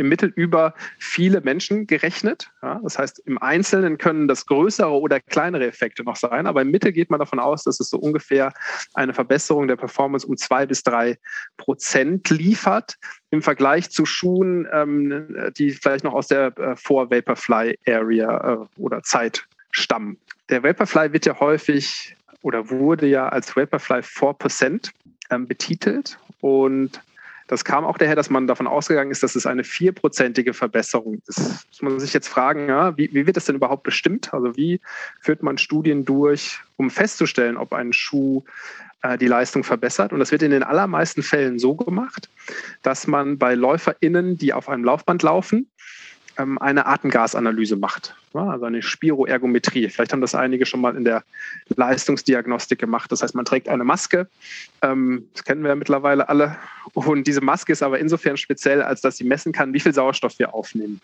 im 0.00 0.08
Mittel 0.08 0.32
über 0.34 0.74
viele 0.98 1.42
Menschen 1.42 1.86
gerechnet. 1.86 2.50
Ja, 2.62 2.80
das 2.82 2.98
heißt, 2.98 3.20
im 3.26 3.38
Einzelnen 3.38 3.98
können 3.98 4.26
das 4.26 4.46
größere 4.46 4.90
oder 4.90 5.20
kleinere 5.20 5.66
Effekte 5.66 6.02
noch 6.02 6.16
sein, 6.16 6.46
aber 6.46 6.62
im 6.62 6.70
Mittel 6.70 6.92
geht 6.92 7.10
man 7.10 7.20
davon 7.20 7.38
aus, 7.38 7.64
dass 7.64 7.78
es 7.80 7.90
so 7.90 7.98
ungefähr 7.98 8.52
eine 8.94 9.12
Verbesserung 9.12 9.68
der 9.68 9.76
Performance 9.76 10.26
um 10.26 10.36
zwei 10.36 10.66
bis 10.66 10.82
drei 10.82 11.18
Prozent 11.58 12.30
liefert 12.30 12.96
im 13.30 13.42
Vergleich 13.42 13.90
zu 13.90 14.06
Schuhen, 14.06 14.66
ähm, 14.72 15.52
die 15.56 15.70
vielleicht 15.70 16.02
noch 16.04 16.14
aus 16.14 16.28
der 16.28 16.58
äh, 16.58 16.76
Vor-Vaporfly-Area 16.76 18.54
äh, 18.54 18.80
oder 18.80 19.02
Zeit 19.02 19.44
stammen. 19.70 20.18
Der 20.48 20.64
Vaporfly 20.64 21.12
wird 21.12 21.26
ja 21.26 21.38
häufig 21.38 22.16
oder 22.42 22.70
wurde 22.70 23.06
ja 23.06 23.28
als 23.28 23.54
Vaporfly 23.54 24.00
4% 24.00 24.90
ähm, 25.30 25.46
betitelt 25.46 26.18
und 26.40 27.00
das 27.50 27.64
kam 27.64 27.84
auch 27.84 27.98
daher, 27.98 28.14
dass 28.14 28.30
man 28.30 28.46
davon 28.46 28.68
ausgegangen 28.68 29.10
ist, 29.10 29.24
dass 29.24 29.34
es 29.34 29.44
eine 29.44 29.64
vierprozentige 29.64 30.54
Verbesserung 30.54 31.20
ist. 31.26 31.66
Muss 31.68 31.82
man 31.82 31.98
sich 31.98 32.14
jetzt 32.14 32.28
fragen, 32.28 32.68
ja, 32.68 32.96
wie, 32.96 33.12
wie 33.12 33.26
wird 33.26 33.36
das 33.36 33.46
denn 33.46 33.56
überhaupt 33.56 33.82
bestimmt? 33.82 34.32
Also 34.32 34.56
wie 34.56 34.80
führt 35.20 35.42
man 35.42 35.58
Studien 35.58 36.04
durch, 36.04 36.60
um 36.76 36.90
festzustellen, 36.90 37.56
ob 37.56 37.72
ein 37.72 37.92
Schuh 37.92 38.44
äh, 39.02 39.18
die 39.18 39.26
Leistung 39.26 39.64
verbessert? 39.64 40.12
Und 40.12 40.20
das 40.20 40.30
wird 40.30 40.42
in 40.42 40.52
den 40.52 40.62
allermeisten 40.62 41.24
Fällen 41.24 41.58
so 41.58 41.74
gemacht, 41.74 42.28
dass 42.82 43.08
man 43.08 43.36
bei 43.36 43.56
LäuferInnen, 43.56 44.38
die 44.38 44.52
auf 44.52 44.68
einem 44.68 44.84
Laufband 44.84 45.24
laufen, 45.24 45.68
eine 46.60 46.86
Atemgasanalyse 46.86 47.76
macht. 47.76 48.14
Also 48.32 48.64
eine 48.64 48.82
Spiroergometrie. 48.82 49.88
Vielleicht 49.88 50.12
haben 50.12 50.20
das 50.20 50.34
einige 50.34 50.64
schon 50.64 50.80
mal 50.80 50.96
in 50.96 51.04
der 51.04 51.24
Leistungsdiagnostik 51.74 52.78
gemacht. 52.78 53.10
Das 53.10 53.22
heißt, 53.22 53.34
man 53.34 53.44
trägt 53.44 53.68
eine 53.68 53.84
Maske. 53.84 54.28
Ähm, 54.82 55.26
das 55.34 55.44
kennen 55.44 55.62
wir 55.62 55.70
ja 55.70 55.74
mittlerweile 55.74 56.28
alle. 56.28 56.56
Und 56.94 57.26
diese 57.26 57.40
Maske 57.40 57.72
ist 57.72 57.82
aber 57.82 57.98
insofern 57.98 58.36
speziell, 58.36 58.82
als 58.82 59.00
dass 59.00 59.16
sie 59.16 59.24
messen 59.24 59.52
kann, 59.52 59.72
wie 59.72 59.80
viel 59.80 59.92
Sauerstoff 59.92 60.38
wir 60.38 60.54
aufnehmen. 60.54 61.00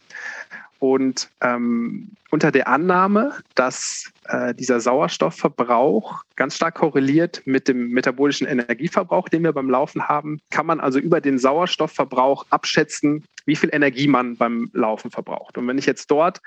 Und 0.79 1.31
ähm, 1.41 2.11
unter 2.31 2.51
der 2.51 2.69
Annahme, 2.69 3.33
dass 3.55 4.13
äh, 4.29 4.55
dieser 4.55 4.81
Sauerstoffverbrauch 4.81 6.25
ganz 6.35 6.57
stark 6.57 6.75
korreliert 6.75 7.43
mit 7.47 7.69
dem 7.69 7.91
metabolischen 7.91 8.47
Energieverbrauch, 8.47 9.29
den 9.29 9.43
wir 9.43 9.53
beim 9.53 9.71
Laufen 9.71 10.09
haben, 10.09 10.41
kann 10.51 10.67
man 10.67 10.81
also 10.81 10.99
über 10.99 11.21
den 11.21 11.39
Sauerstoffverbrauch 11.39 12.47
abschätzen, 12.51 13.25
wie 13.47 13.57
viel 13.57 13.71
Energie 13.73 14.09
man 14.09 14.37
beim 14.37 14.71
Laufen 14.73 15.11
verbraucht. 15.11 15.57
Und 15.57 15.67
wenn 15.69 15.79
ich 15.79 15.87
jetzt 15.87 16.11
dort 16.11 16.43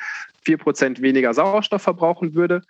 4% 0.45 1.01
weniger 1.01 1.33
Sauerstoff 1.33 1.81
verbrauchen 1.81 2.35
würde, 2.35 2.61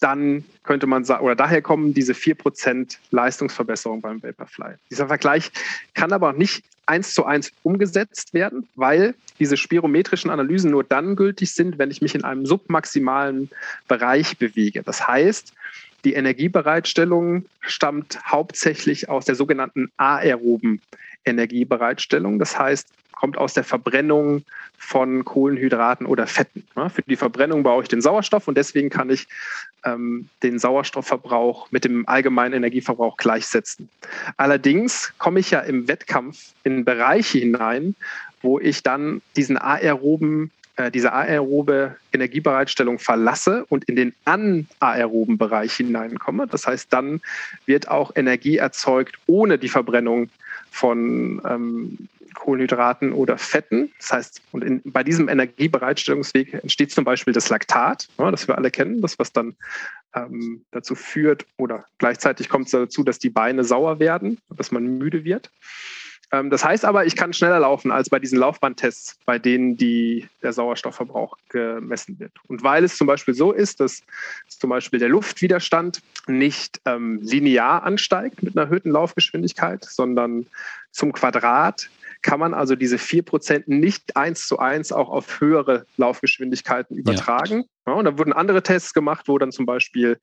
dann 0.00 0.44
könnte 0.62 0.86
man 0.86 1.04
sagen, 1.04 1.24
oder 1.24 1.34
daher 1.34 1.62
kommen 1.62 1.94
diese 1.94 2.12
4% 2.12 2.98
Leistungsverbesserung 3.10 4.00
beim 4.00 4.22
Vaporfly. 4.22 4.74
Dieser 4.90 5.08
Vergleich 5.08 5.50
kann 5.94 6.12
aber 6.12 6.32
nicht 6.32 6.64
eins 6.88 7.14
zu 7.14 7.24
eins 7.24 7.52
umgesetzt 7.62 8.34
werden, 8.34 8.68
weil 8.74 9.14
diese 9.38 9.56
spirometrischen 9.56 10.30
Analysen 10.30 10.70
nur 10.70 10.84
dann 10.84 11.14
gültig 11.14 11.54
sind, 11.54 11.78
wenn 11.78 11.90
ich 11.90 12.02
mich 12.02 12.14
in 12.14 12.24
einem 12.24 12.46
submaximalen 12.46 13.50
Bereich 13.86 14.38
bewege. 14.38 14.82
Das 14.82 15.06
heißt, 15.06 15.52
Die 16.04 16.12
Energiebereitstellung 16.14 17.44
stammt 17.60 18.18
hauptsächlich 18.24 19.08
aus 19.08 19.24
der 19.24 19.34
sogenannten 19.34 19.90
aeroben 19.96 20.80
Energiebereitstellung. 21.24 22.38
Das 22.38 22.58
heißt, 22.58 22.88
kommt 23.18 23.36
aus 23.36 23.52
der 23.52 23.64
Verbrennung 23.64 24.44
von 24.76 25.24
Kohlenhydraten 25.24 26.06
oder 26.06 26.28
Fetten. 26.28 26.64
für 26.88 27.02
die 27.02 27.16
Verbrennung 27.16 27.64
brauche 27.64 27.82
ich 27.82 27.88
den 27.88 28.00
Sauerstoff 28.00 28.46
und 28.46 28.56
deswegen 28.56 28.90
kann 28.90 29.10
ich 29.10 29.26
ähm, 29.84 30.28
den 30.44 30.60
Sauerstoffverbrauch 30.60 31.72
mit 31.72 31.84
dem 31.84 32.06
allgemeinen 32.08 32.54
Energieverbrauch 32.54 33.16
gleichsetzen. 33.16 33.88
Allerdings 34.36 35.12
komme 35.18 35.40
ich 35.40 35.50
ja 35.50 35.58
im 35.60 35.88
Wettkampf 35.88 36.52
in 36.62 36.84
Bereiche 36.84 37.38
hinein, 37.38 37.96
wo 38.40 38.60
ich 38.60 38.84
dann 38.84 39.20
diesen 39.34 39.58
aeroben 39.58 40.52
äh, 40.78 40.92
diese 40.92 41.12
aerobe 41.12 41.96
Energiebereitstellung 42.12 43.00
verlasse 43.00 43.66
und 43.68 43.84
in 43.86 43.96
den 43.96 44.14
anaeroben 44.24 45.36
Bereich 45.36 45.74
hineinkomme. 45.74 46.46
Das 46.46 46.68
heißt, 46.68 46.92
dann 46.92 47.20
wird 47.66 47.88
auch 47.88 48.12
Energie 48.14 48.58
erzeugt 48.58 49.16
ohne 49.26 49.58
die 49.58 49.68
Verbrennung 49.68 50.30
von 50.70 51.42
ähm, 51.44 52.08
Kohlenhydraten 52.34 53.12
oder 53.12 53.38
Fetten. 53.38 53.90
Das 53.98 54.12
heißt, 54.12 54.42
und 54.52 54.62
in, 54.62 54.80
bei 54.84 55.02
diesem 55.02 55.28
Energiebereitstellungsweg 55.28 56.54
entsteht 56.54 56.92
zum 56.92 57.04
Beispiel 57.04 57.32
das 57.32 57.48
Laktat, 57.48 58.08
ja, 58.16 58.30
das 58.30 58.46
wir 58.46 58.56
alle 58.56 58.70
kennen, 58.70 59.00
das 59.00 59.18
was 59.18 59.32
dann 59.32 59.56
ähm, 60.14 60.62
dazu 60.70 60.94
führt 60.94 61.44
oder 61.56 61.86
gleichzeitig 61.98 62.48
kommt 62.48 62.66
es 62.66 62.70
dazu, 62.70 63.02
dass 63.02 63.18
die 63.18 63.30
Beine 63.30 63.64
sauer 63.64 63.98
werden, 63.98 64.38
dass 64.56 64.70
man 64.70 64.98
müde 64.98 65.24
wird. 65.24 65.50
Ähm, 66.30 66.50
das 66.50 66.64
heißt 66.64 66.84
aber, 66.84 67.06
ich 67.06 67.16
kann 67.16 67.32
schneller 67.32 67.60
laufen 67.60 67.90
als 67.90 68.10
bei 68.10 68.18
diesen 68.18 68.38
Laufbandtests, 68.38 69.18
bei 69.24 69.38
denen 69.38 69.76
die, 69.76 70.28
der 70.42 70.52
Sauerstoffverbrauch 70.52 71.36
gemessen 71.48 72.18
wird. 72.18 72.32
Und 72.48 72.62
weil 72.62 72.84
es 72.84 72.96
zum 72.96 73.06
Beispiel 73.06 73.34
so 73.34 73.52
ist, 73.52 73.80
dass 73.80 74.02
zum 74.48 74.70
Beispiel 74.70 74.98
der 74.98 75.08
Luftwiderstand 75.08 76.02
nicht 76.26 76.80
ähm, 76.84 77.20
linear 77.22 77.82
ansteigt 77.82 78.42
mit 78.42 78.56
einer 78.56 78.66
erhöhten 78.66 78.90
Laufgeschwindigkeit, 78.90 79.84
sondern 79.84 80.46
zum 80.90 81.12
Quadrat 81.12 81.88
kann 82.22 82.40
man 82.40 82.54
also 82.54 82.74
diese 82.74 82.96
4% 82.96 83.64
nicht 83.66 84.16
eins 84.16 84.46
zu 84.46 84.58
eins 84.58 84.92
auch 84.92 85.08
auf 85.08 85.40
höhere 85.40 85.86
Laufgeschwindigkeiten 85.96 86.96
übertragen. 86.96 87.58
Ja. 87.58 87.64
Ja, 87.88 87.92
und 87.94 88.04
da 88.04 88.18
wurden 88.18 88.34
andere 88.34 88.62
Tests 88.62 88.92
gemacht, 88.92 89.28
wo 89.28 89.38
dann 89.38 89.50
zum 89.50 89.64
Beispiel 89.64 90.18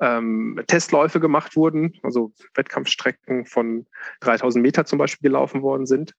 ähm, 0.00 0.58
Testläufe 0.66 1.20
gemacht 1.20 1.56
wurden, 1.56 1.92
also 2.02 2.32
Wettkampfstrecken 2.54 3.44
von 3.44 3.86
3000 4.20 4.62
Meter 4.62 4.86
zum 4.86 4.98
Beispiel 4.98 5.28
gelaufen 5.28 5.62
worden 5.62 5.84
sind. 5.84 6.14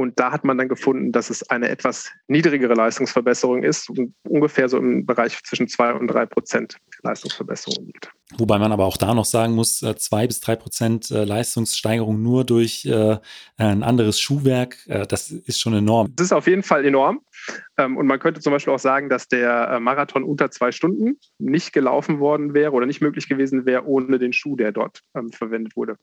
Und 0.00 0.18
da 0.18 0.32
hat 0.32 0.44
man 0.44 0.56
dann 0.56 0.68
gefunden, 0.68 1.12
dass 1.12 1.28
es 1.28 1.48
eine 1.50 1.68
etwas 1.68 2.10
niedrigere 2.26 2.72
Leistungsverbesserung 2.72 3.62
ist 3.62 3.90
ungefähr 4.26 4.66
so 4.68 4.78
im 4.78 5.04
Bereich 5.04 5.42
zwischen 5.44 5.68
2 5.68 5.92
und 5.92 6.08
3 6.08 6.24
Prozent 6.24 6.78
Leistungsverbesserung 7.02 7.84
liegt. 7.84 8.10
Wobei 8.38 8.58
man 8.58 8.72
aber 8.72 8.86
auch 8.86 8.96
da 8.96 9.12
noch 9.12 9.24
sagen 9.26 9.54
muss, 9.54 9.82
äh, 9.82 9.96
zwei 9.96 10.26
bis 10.26 10.40
drei 10.40 10.56
Prozent 10.56 11.10
äh, 11.10 11.24
Leistungssteigerung 11.24 12.22
nur 12.22 12.44
durch 12.44 12.86
äh, 12.86 13.18
ein 13.56 13.82
anderes 13.82 14.20
Schuhwerk, 14.20 14.78
das 15.08 15.30
ist 15.30 15.60
schon 15.60 15.74
enorm. 15.74 16.12
Das 16.16 16.26
ist 16.26 16.32
auf 16.32 16.46
jeden 16.46 16.62
Fall 16.62 16.84
enorm. 16.84 17.20
Ähm, 17.76 17.96
und 17.96 18.06
man 18.06 18.18
könnte 18.18 18.40
zum 18.40 18.52
Beispiel 18.52 18.72
auch 18.72 18.78
sagen, 18.78 19.08
dass 19.08 19.28
der 19.28 19.80
Marathon 19.80 20.24
unter 20.24 20.50
zwei 20.50 20.72
Stunden 20.72 21.18
nicht 21.38 21.72
gelaufen 21.72 22.20
worden 22.20 22.54
wäre 22.54 22.72
oder 22.72 22.86
nicht 22.86 23.00
möglich 23.00 23.28
gewesen 23.28 23.66
wäre 23.66 23.84
ohne 23.84 24.18
den 24.18 24.32
Schuh, 24.32 24.56
der 24.56 24.72
dort 24.72 25.02
ähm, 25.14 25.30
verwendet 25.30 25.76
wurde. 25.76 25.96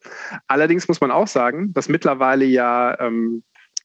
Allerdings 0.48 0.88
muss 0.88 1.02
man 1.02 1.12
auch 1.12 1.28
sagen, 1.28 1.74
dass 1.74 1.90
mittlerweile 1.90 2.46
ja 2.46 3.00
ähm, 3.00 3.44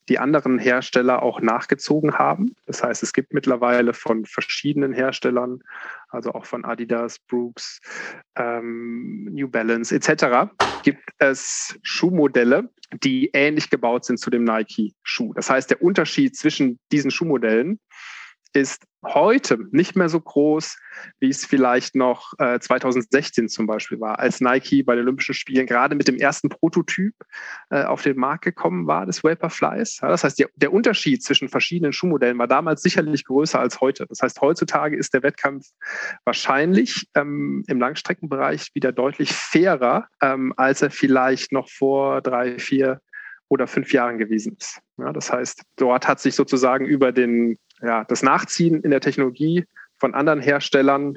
die 0.09 0.19
anderen 0.19 0.59
Hersteller 0.59 1.23
auch 1.23 1.41
nachgezogen 1.41 2.19
haben. 2.19 2.55
Das 2.67 2.83
heißt, 2.83 3.03
es 3.03 3.13
gibt 3.13 3.33
mittlerweile 3.33 3.95
von 3.95 4.25
verschiedenen 4.25 4.93
Herstellern, 4.93 5.61
also 6.09 6.33
auch 6.33 6.47
von 6.47 6.65
Adidas, 6.65 7.19
Brooks, 7.19 7.81
ähm, 8.37 9.29
New 9.33 9.49
Balance 9.49 9.95
etc., 9.95 10.51
gibt 10.83 11.05
es 11.19 11.79
Schuhmodelle, 11.83 12.69
die 13.03 13.31
ähnlich 13.33 13.71
gebaut 13.71 14.05
sind 14.05 14.19
zu 14.19 14.31
dem 14.31 14.45
Nike-Schuh. 14.45 15.33
Das 15.35 15.49
heißt, 15.49 15.71
der 15.71 15.83
Unterschied 15.83 16.37
zwischen 16.37 16.79
diesen 16.91 17.11
Schuhmodellen 17.11 17.79
ist 18.53 18.85
heute 19.05 19.59
nicht 19.73 19.97
mehr 19.97 20.09
so 20.09 20.21
groß, 20.21 20.79
wie 21.19 21.29
es 21.29 21.45
vielleicht 21.45 21.97
noch 21.97 22.35
äh, 22.39 22.61
2016 22.61 23.49
zum 23.49 23.67
Beispiel 23.67 23.99
war, 24.01 24.19
als 24.19 24.41
Nike 24.41 24.85
bei 24.85 24.95
den 24.95 25.05
Olympischen 25.05 25.35
Spielen 25.35 25.67
gerade 25.67 25.97
mit 25.97 26.07
dem 26.07 26.17
ersten 26.17 26.49
Prototyp 26.49 27.15
äh, 27.71 27.83
auf 27.83 28.03
den 28.03 28.17
Markt 28.17 28.45
gekommen 28.45 28.87
war, 28.87 29.07
des 29.07 29.25
Vaporflies. 29.25 29.99
Ja, 30.01 30.09
das 30.09 30.23
heißt, 30.23 30.39
der, 30.39 30.49
der, 30.55 30.73
Unterschied 30.73 31.23
zwischen 31.23 31.49
verschiedenen 31.49 31.93
Schuhmodellen 31.93 32.39
war 32.39 32.47
damals 32.47 32.83
sicherlich 32.83 33.25
größer 33.25 33.59
als 33.59 33.81
heute. 33.81 34.07
Das 34.09 34.23
heißt, 34.23 34.41
heutzutage 34.41 34.97
ist 34.97 35.15
der 35.15 35.23
Wettkampf 35.23 35.67
wahrscheinlich 36.25 37.09
ähm, 37.15 37.65
im 37.67 37.81
Langstreckenbereich 37.81 38.71
wieder 38.75 38.93
deutlich 38.93 39.33
fairer, 39.33 40.07
ähm, 40.23 40.55
als 40.57 40.83
er 40.83 40.91
vielleicht 40.91 41.53
noch 41.53 41.69
vor 41.69 42.23
drei, 42.23 42.59
vier 42.59 43.01
oder 43.49 43.67
fünf 43.67 43.93
Jahren 43.93 44.17
gewesen 44.17 44.57
ist. 44.59 44.81
Ja, 44.97 45.13
das 45.13 45.31
heißt, 45.31 45.63
dort 45.77 46.09
hat 46.09 46.21
sich 46.21 46.35
sozusagen 46.35 46.87
über 46.87 47.13
den 47.13 47.59
ja, 47.83 48.05
das 48.05 48.23
Nachziehen 48.23 48.81
in 48.83 48.91
der 48.91 49.01
Technologie 49.01 49.65
von 49.99 50.15
anderen 50.15 50.41
Herstellern 50.41 51.17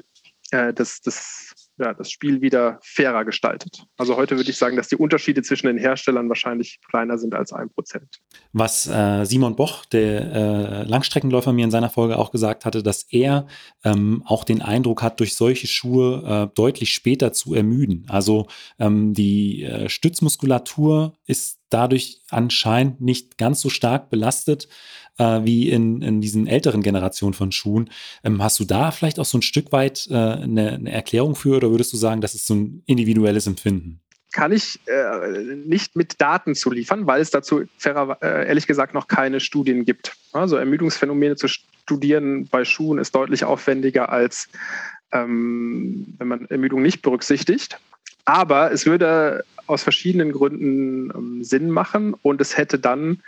äh, 0.50 0.72
das, 0.72 1.00
das, 1.00 1.52
ja, 1.78 1.92
das 1.92 2.10
Spiel 2.10 2.40
wieder 2.40 2.78
fairer 2.82 3.24
gestaltet. 3.24 3.84
Also 3.96 4.16
heute 4.16 4.36
würde 4.36 4.50
ich 4.50 4.56
sagen, 4.56 4.76
dass 4.76 4.88
die 4.88 4.96
Unterschiede 4.96 5.42
zwischen 5.42 5.66
den 5.66 5.78
Herstellern 5.78 6.28
wahrscheinlich 6.28 6.78
kleiner 6.88 7.18
sind 7.18 7.34
als 7.34 7.52
ein 7.52 7.68
Prozent. 7.70 8.20
Was 8.52 8.86
äh, 8.86 9.24
Simon 9.24 9.56
Boch, 9.56 9.84
der 9.86 10.32
äh, 10.32 10.82
Langstreckenläufer, 10.84 11.52
mir 11.52 11.64
in 11.64 11.70
seiner 11.70 11.90
Folge 11.90 12.16
auch 12.16 12.30
gesagt 12.30 12.64
hatte, 12.64 12.82
dass 12.82 13.02
er 13.10 13.46
ähm, 13.84 14.22
auch 14.24 14.44
den 14.44 14.62
Eindruck 14.62 15.02
hat, 15.02 15.20
durch 15.20 15.34
solche 15.34 15.66
Schuhe 15.66 16.48
äh, 16.50 16.54
deutlich 16.54 16.92
später 16.92 17.32
zu 17.32 17.54
ermüden. 17.54 18.06
Also 18.08 18.46
ähm, 18.78 19.14
die 19.14 19.64
äh, 19.64 19.88
Stützmuskulatur 19.88 21.14
ist 21.26 21.58
dadurch 21.70 22.20
anscheinend 22.30 23.00
nicht 23.00 23.38
ganz 23.38 23.60
so 23.60 23.68
stark 23.68 24.10
belastet 24.10 24.68
äh, 25.18 25.40
wie 25.42 25.70
in, 25.70 26.02
in 26.02 26.20
diesen 26.20 26.46
älteren 26.46 26.82
Generationen 26.82 27.34
von 27.34 27.52
Schuhen. 27.52 27.90
Ähm, 28.24 28.42
hast 28.42 28.58
du 28.60 28.64
da 28.64 28.90
vielleicht 28.90 29.18
auch 29.18 29.24
so 29.24 29.38
ein 29.38 29.42
Stück 29.42 29.72
weit 29.72 30.06
äh, 30.10 30.14
eine, 30.14 30.72
eine 30.72 30.92
Erklärung 30.92 31.34
für 31.34 31.56
oder 31.56 31.70
würdest 31.70 31.92
du 31.92 31.96
sagen, 31.96 32.20
das 32.20 32.34
ist 32.34 32.46
so 32.46 32.54
ein 32.54 32.82
individuelles 32.86 33.46
Empfinden? 33.46 34.00
kann 34.32 34.52
ich 34.52 34.78
äh, 34.86 35.54
nicht 35.64 35.96
mit 35.96 36.20
Daten 36.20 36.54
zu 36.54 36.70
liefern, 36.70 37.06
weil 37.06 37.22
es 37.22 37.30
dazu 37.30 37.64
fairer, 37.78 38.18
äh, 38.20 38.46
ehrlich 38.46 38.66
gesagt 38.66 38.92
noch 38.92 39.08
keine 39.08 39.40
Studien 39.40 39.86
gibt. 39.86 40.14
Also 40.32 40.56
Ermüdungsphänomene 40.56 41.36
zu 41.36 41.48
studieren 41.48 42.46
bei 42.46 42.66
Schuhen 42.66 42.98
ist 42.98 43.14
deutlich 43.14 43.44
aufwendiger 43.44 44.10
als 44.10 44.50
ähm, 45.12 46.14
wenn 46.18 46.28
man 46.28 46.44
Ermüdung 46.46 46.82
nicht 46.82 47.00
berücksichtigt. 47.00 47.78
Aber 48.26 48.72
es 48.72 48.84
würde 48.84 49.44
aus 49.66 49.82
verschiedenen 49.82 50.32
Gründen 50.32 51.10
ähm, 51.10 51.44
Sinn 51.44 51.70
machen 51.70 52.14
und 52.22 52.40
es 52.40 52.56
hätte 52.56 52.78
dann 52.78 53.22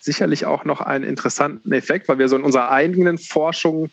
sicherlich 0.00 0.46
auch 0.46 0.64
noch 0.64 0.80
einen 0.80 1.04
interessanten 1.04 1.72
Effekt, 1.72 2.08
weil 2.08 2.18
wir 2.18 2.28
so 2.28 2.36
in 2.36 2.42
unserer 2.42 2.70
eigenen 2.70 3.18
Forschung 3.18 3.90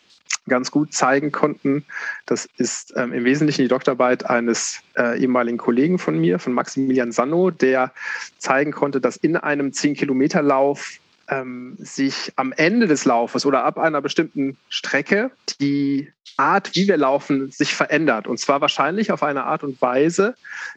ganz 0.48 0.72
gut 0.72 0.94
zeigen 0.94 1.32
konnten. 1.32 1.86
Das 2.26 2.50
ist 2.58 2.94
ähm, 2.98 3.14
im 3.14 3.24
Wesentlichen 3.24 3.62
die 3.62 3.68
Doktorarbeit 3.68 4.26
eines 4.26 4.82
äh, 4.98 5.20
ehemaligen 5.20 5.58
Kollegen 5.58 6.00
von 6.00 6.20
mir, 6.20 6.40
von 6.40 6.54
Maximilian 6.54 7.12
Sanno, 7.12 7.52
der 7.52 7.94
zeigen 8.40 8.72
konnte, 8.72 9.00
dass 9.00 9.18
in 9.18 9.38
einem 9.38 9.70
10-Kilometer-Lauf 9.70 11.00
ähm, 11.30 11.76
sich 11.78 12.34
am 12.36 12.52
Ende 12.54 12.88
des 12.88 13.06
Laufes 13.06 13.46
oder 13.46 13.64
ab 13.64 13.78
einer 13.78 14.02
bestimmten 14.02 14.58
Strecke 14.70 15.30
die 15.62 16.12
Art, 16.40 16.74
wie 16.74 16.88
wir 16.88 16.98
laufen, 16.98 17.52
sich 17.52 17.76
verändert. 17.76 18.26
Und 18.26 18.40
zwar 18.40 18.62
wahrscheinlich 18.62 19.12
auf 19.12 19.24
eine 19.24 19.44
Art 19.44 19.64
und 19.64 19.82
Weise, 19.82 20.36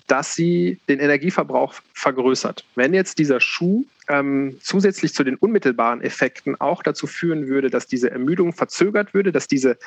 dass 0.08 0.34
sie 0.34 0.80
den 0.88 0.98
Energieverbrauch 0.98 1.74
vergrößert. 1.94 2.64
Wenn 2.74 2.92
jetzt 2.92 3.18
dieser 3.18 3.40
Schuh 3.40 3.84
ähm, 4.08 4.58
zusätzlich 4.60 5.14
zu 5.14 5.22
den 5.22 5.36
unmittelbaren 5.36 6.02
Effekten 6.02 6.60
auch 6.60 6.82
dazu 6.82 7.06
führen 7.06 7.46
würde, 7.46 7.70
dass 7.70 7.86
diese 7.86 8.10
Ermüdung 8.10 8.52
verzögert 8.52 9.14
würde, 9.14 9.30
dass 9.30 9.46
diese 9.46 9.78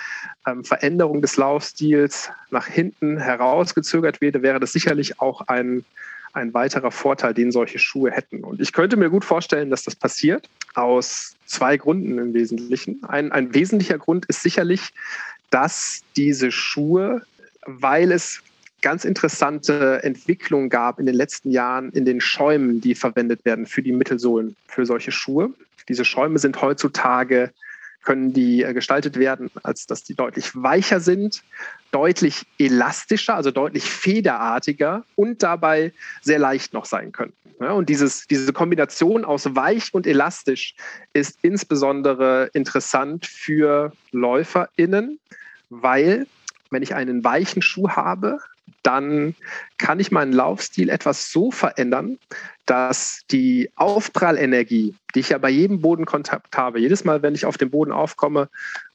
ähm, 0.48 0.64
Veränderung 0.64 1.22
des 1.22 1.36
Laufstils 1.36 2.32
nach 2.52 2.68
hinten 2.68 3.18
herausgezögert 3.18 4.22
würde, 4.22 4.42
wäre 4.42 4.62
das 4.62 4.72
sicherlich 4.72 5.20
auch 5.20 5.42
ein 5.48 5.84
ein 6.36 6.54
weiterer 6.54 6.92
Vorteil, 6.92 7.34
den 7.34 7.52
solche 7.52 7.80
Schuhe 7.80 8.12
hätten. 8.12 8.44
Und 8.44 8.60
ich 8.60 8.74
könnte 8.74 8.98
mir 8.98 9.10
gut 9.10 9.24
vorstellen, 9.24 9.70
dass 9.70 9.84
das 9.84 9.96
passiert, 9.96 10.50
aus 10.74 11.36
zwei 11.46 11.78
Gründen 11.78 12.18
im 12.18 12.34
Wesentlichen. 12.34 13.02
Ein, 13.06 13.32
ein 13.32 13.54
wesentlicher 13.54 13.98
Grund 13.98 14.26
ist 14.26 14.44
sicherlich, 14.44 14.92
dass 15.56 16.02
diese 16.18 16.52
Schuhe, 16.52 17.22
weil 17.66 18.12
es 18.12 18.42
ganz 18.82 19.06
interessante 19.06 20.04
Entwicklungen 20.04 20.68
gab 20.68 21.00
in 21.00 21.06
den 21.06 21.16
letzten 21.16 21.50
Jahren 21.50 21.92
in 21.92 22.04
den 22.04 22.20
Schäumen, 22.20 22.82
die 22.82 22.94
verwendet 22.94 23.46
werden 23.46 23.66
für 23.66 23.82
die 23.82 23.94
Mittelsohlen 23.94 24.58
für 24.68 24.86
solche 24.86 25.14
Schuhe. 25.14 25.54
Diese 25.88 26.04
Schäume 26.04 26.40
sind 26.40 26.62
heutzutage 26.62 27.52
können 28.04 28.34
die 28.34 28.64
äh, 28.64 28.74
gestaltet 28.74 29.18
werden, 29.18 29.50
als 29.64 29.88
dass 29.88 30.04
die 30.04 30.14
deutlich 30.14 30.52
weicher 30.56 31.00
sind, 31.00 31.42
deutlich 31.92 32.46
elastischer, 32.60 33.36
also 33.36 33.50
deutlich 33.50 33.86
federartiger 33.86 35.06
und 35.16 35.42
dabei 35.42 35.94
sehr 36.22 36.38
leicht 36.38 36.74
noch 36.74 36.86
sein 36.86 37.14
können. 37.14 37.32
Und 37.60 37.88
dieses, 37.88 38.28
diese 38.28 38.52
Kombination 38.52 39.24
aus 39.24 39.56
weich 39.56 39.94
und 39.94 40.06
elastisch 40.06 40.76
ist 41.14 41.40
insbesondere 41.42 42.50
interessant 42.54 43.26
für 43.26 43.94
LäuferInnen, 44.12 45.20
weil 45.70 46.28
wenn 46.72 46.84
ich 46.84 46.96
einen 46.96 47.24
weichen 47.24 47.62
Schuh 47.62 47.90
habe, 47.90 48.40
dann 48.84 49.36
kann 49.78 50.00
ich 50.00 50.12
meinen 50.12 50.34
Laufstil 50.34 50.90
etwas 50.90 51.32
so 51.32 51.50
verändern, 51.52 52.20
dass 52.66 53.22
die 53.32 53.72
Aufprallenergie, 53.76 54.96
die 55.14 55.20
ich 55.20 55.30
ja 55.30 55.38
bei 55.38 55.50
jedem 55.50 55.82
Bodenkontakt 55.82 56.56
habe, 56.58 56.80
jedes 56.80 57.04
Mal, 57.04 57.22
wenn 57.22 57.36
ich 57.36 57.46
auf 57.46 57.58
den 57.58 57.72
Boden 57.72 57.92
aufkomme, 57.92 58.50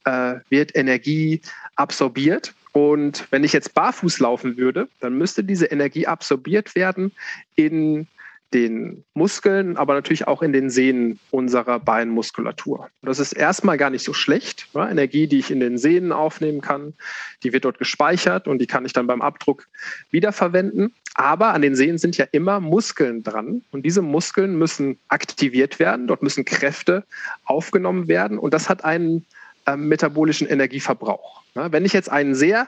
äh, 0.05 0.35
wird 0.49 0.75
Energie 0.75 1.41
absorbiert. 1.75 2.53
Und 2.71 3.27
wenn 3.31 3.43
ich 3.43 3.51
jetzt 3.51 3.73
barfuß 3.73 4.19
laufen 4.19 4.55
würde, 4.55 4.87
dann 5.01 5.17
müsste 5.17 5.43
diese 5.43 5.65
Energie 5.65 6.07
absorbiert 6.07 6.75
werden 6.75 7.11
in 7.55 8.07
den 8.53 9.03
Muskeln, 9.13 9.77
aber 9.77 9.93
natürlich 9.93 10.27
auch 10.27 10.41
in 10.41 10.51
den 10.51 10.69
Sehnen 10.69 11.19
unserer 11.29 11.79
Beinmuskulatur. 11.79 12.89
Das 13.01 13.19
ist 13.19 13.33
erstmal 13.33 13.77
gar 13.77 13.89
nicht 13.89 14.03
so 14.03 14.13
schlecht. 14.13 14.67
Ja, 14.73 14.89
Energie, 14.89 15.27
die 15.27 15.39
ich 15.39 15.51
in 15.51 15.59
den 15.59 15.77
Sehnen 15.77 16.11
aufnehmen 16.11 16.61
kann, 16.61 16.93
die 17.43 17.53
wird 17.53 17.65
dort 17.65 17.79
gespeichert 17.79 18.47
und 18.47 18.59
die 18.59 18.67
kann 18.67 18.85
ich 18.85 18.93
dann 18.93 19.07
beim 19.07 19.21
Abdruck 19.21 19.67
wiederverwenden. 20.09 20.93
Aber 21.13 21.53
an 21.53 21.61
den 21.61 21.75
Sehnen 21.75 21.97
sind 21.97 22.17
ja 22.17 22.25
immer 22.31 22.59
Muskeln 22.59 23.23
dran 23.23 23.63
und 23.71 23.85
diese 23.85 24.01
Muskeln 24.01 24.57
müssen 24.57 24.97
aktiviert 25.07 25.79
werden, 25.79 26.07
dort 26.07 26.21
müssen 26.21 26.45
Kräfte 26.45 27.05
aufgenommen 27.45 28.07
werden 28.07 28.37
und 28.37 28.53
das 28.53 28.69
hat 28.69 28.83
einen 28.83 29.25
äh, 29.65 29.75
metabolischen 29.75 30.47
Energieverbrauch. 30.47 31.41
Ja, 31.55 31.71
wenn 31.71 31.85
ich 31.85 31.93
jetzt 31.93 32.09
einen 32.09 32.35
sehr 32.35 32.67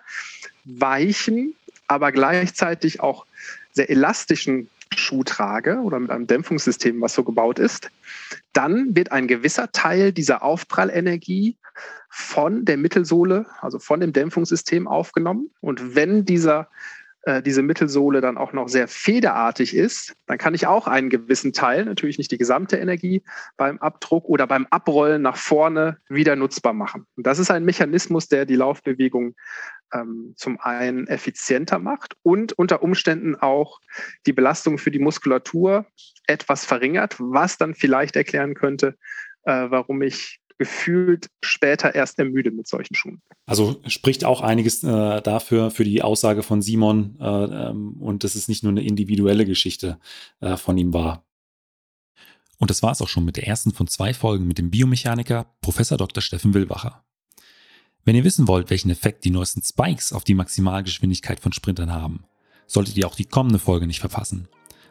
weichen, 0.66 1.56
aber 1.88 2.12
gleichzeitig 2.12 3.02
auch 3.02 3.26
sehr 3.72 3.90
elastischen 3.90 4.70
Schuh 5.00 5.24
trage 5.24 5.80
oder 5.80 6.00
mit 6.00 6.12
einem 6.12 6.28
Dämpfungssystem, 6.28 7.02
was 7.02 7.14
so 7.14 7.24
gebaut 7.24 7.60
ist, 7.60 7.90
dann 8.54 8.96
wird 8.96 9.12
ein 9.12 9.28
gewisser 9.28 9.72
Teil 9.72 10.12
dieser 10.12 10.44
Aufprallenergie 10.44 11.58
von 12.10 12.66
der 12.66 12.78
Mittelsohle, 12.78 13.46
also 13.62 13.80
von 13.80 14.00
dem 14.00 14.14
Dämpfungssystem 14.14 14.88
aufgenommen. 14.88 15.50
Und 15.62 15.96
wenn 15.96 16.26
dieser 16.26 16.70
äh, 17.24 17.42
diese 17.42 17.62
Mittelsohle 17.62 18.20
dann 18.20 18.38
auch 18.38 18.52
noch 18.52 18.68
sehr 18.68 18.88
federartig 18.88 19.76
ist, 19.76 20.14
dann 20.28 20.38
kann 20.38 20.54
ich 20.54 20.68
auch 20.68 20.88
einen 20.88 21.10
gewissen 21.10 21.54
Teil, 21.54 21.86
natürlich 21.86 22.18
nicht 22.18 22.32
die 22.32 22.38
gesamte 22.38 22.78
Energie, 22.78 23.24
beim 23.56 23.78
Abdruck 23.78 24.26
oder 24.26 24.46
beim 24.46 24.68
Abrollen 24.70 25.22
nach 25.22 25.38
vorne 25.38 25.98
wieder 26.10 26.36
nutzbar 26.36 26.74
machen. 26.74 27.06
Und 27.16 27.26
das 27.26 27.40
ist 27.40 27.50
ein 27.50 27.64
Mechanismus, 27.64 28.28
der 28.28 28.46
die 28.46 28.58
Laufbewegung 28.58 29.36
ähm, 29.94 30.34
zum 30.36 30.60
einen 30.60 31.08
effizienter 31.08 31.80
macht 31.80 32.16
und 32.24 32.54
unter 32.54 32.84
Umständen 32.84 33.36
auch 33.36 33.80
die 34.26 34.34
Belastung 34.34 34.78
für 34.78 34.92
die 34.92 35.00
Muskulatur 35.00 35.86
etwas 36.28 36.66
verringert, 36.66 37.16
was 37.20 37.58
dann 37.58 37.74
vielleicht 37.74 38.18
erklären 38.18 38.54
könnte, 38.54 38.98
äh, 39.44 39.70
warum 39.70 40.02
ich 40.02 40.42
gefühlt 40.64 41.30
später 41.44 41.94
erst 41.94 42.18
ermüde 42.20 42.50
mit 42.50 42.70
solchen 42.70 42.96
Schuhen. 42.96 43.22
Also 43.46 43.82
spricht 43.86 44.24
auch 44.24 44.40
einiges 44.40 44.82
äh, 44.82 45.22
dafür, 45.22 45.72
für 45.72 45.84
die 45.84 46.02
Aussage 46.02 46.42
von 46.42 46.62
Simon 46.62 47.18
äh, 47.20 47.26
ähm, 47.26 47.98
und 48.00 48.24
dass 48.24 48.36
es 48.36 48.48
nicht 48.48 48.64
nur 48.64 48.72
eine 48.72 48.82
individuelle 48.82 49.46
Geschichte 49.46 50.00
äh, 50.40 50.56
von 50.56 50.78
ihm 50.78 50.94
war. 50.94 51.26
Und 52.60 52.70
das 52.70 52.82
war 52.82 52.94
es 52.94 53.02
auch 53.02 53.10
schon 53.10 53.26
mit 53.26 53.36
der 53.36 53.46
ersten 53.46 53.74
von 53.74 53.88
zwei 53.88 54.14
Folgen 54.14 54.48
mit 54.48 54.58
dem 54.58 54.72
Biomechaniker 54.72 55.54
Professor 55.60 55.98
Dr. 55.98 56.22
Steffen 56.22 56.54
Willwacher. 56.54 57.04
Wenn 58.06 58.16
ihr 58.16 58.24
wissen 58.24 58.48
wollt, 58.48 58.70
welchen 58.70 58.90
Effekt 58.90 59.26
die 59.26 59.32
neuesten 59.32 59.62
Spikes 59.62 60.14
auf 60.14 60.24
die 60.24 60.34
Maximalgeschwindigkeit 60.34 61.42
von 61.42 61.52
Sprintern 61.52 61.92
haben, 61.92 62.24
solltet 62.68 62.96
ihr 62.96 63.06
auch 63.06 63.16
die 63.16 63.26
kommende 63.26 63.60
Folge 63.60 63.86
nicht 63.86 64.00
verpassen. 64.00 64.48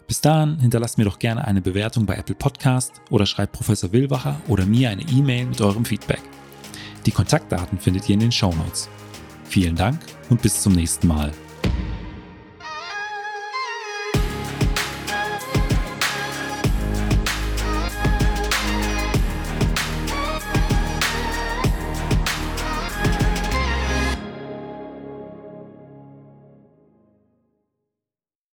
Bis 0.07 0.21
dahin 0.21 0.59
hinterlasst 0.59 0.99
mir 0.99 1.05
doch 1.05 1.19
gerne 1.19 1.45
eine 1.45 1.63
Bewertung 1.63 2.07
bei 2.07 2.17
Apple 2.17 2.35
Podcast 2.35 3.01
oder 3.11 3.27
schreibt 3.27 3.53
Professor 3.53 3.93
Willwacher 3.93 4.41
oder 4.49 4.67
mir 4.67 4.91
eine 4.91 5.03
E-Mail 5.03 5.47
mit 5.47 5.61
eurem 5.61 5.85
Feedback. 5.85 6.21
Die 7.07 7.13
Kontaktdaten 7.13 7.79
findet 7.79 8.09
ihr 8.09 8.15
in 8.15 8.21
den 8.21 8.33
Show 8.33 8.55
Notes. 8.55 8.89
Vielen 9.45 9.77
Dank 9.77 10.01
und 10.31 10.41
bis 10.41 10.63
zum 10.63 10.73
nächsten 10.73 11.09
Mal. 11.09 11.33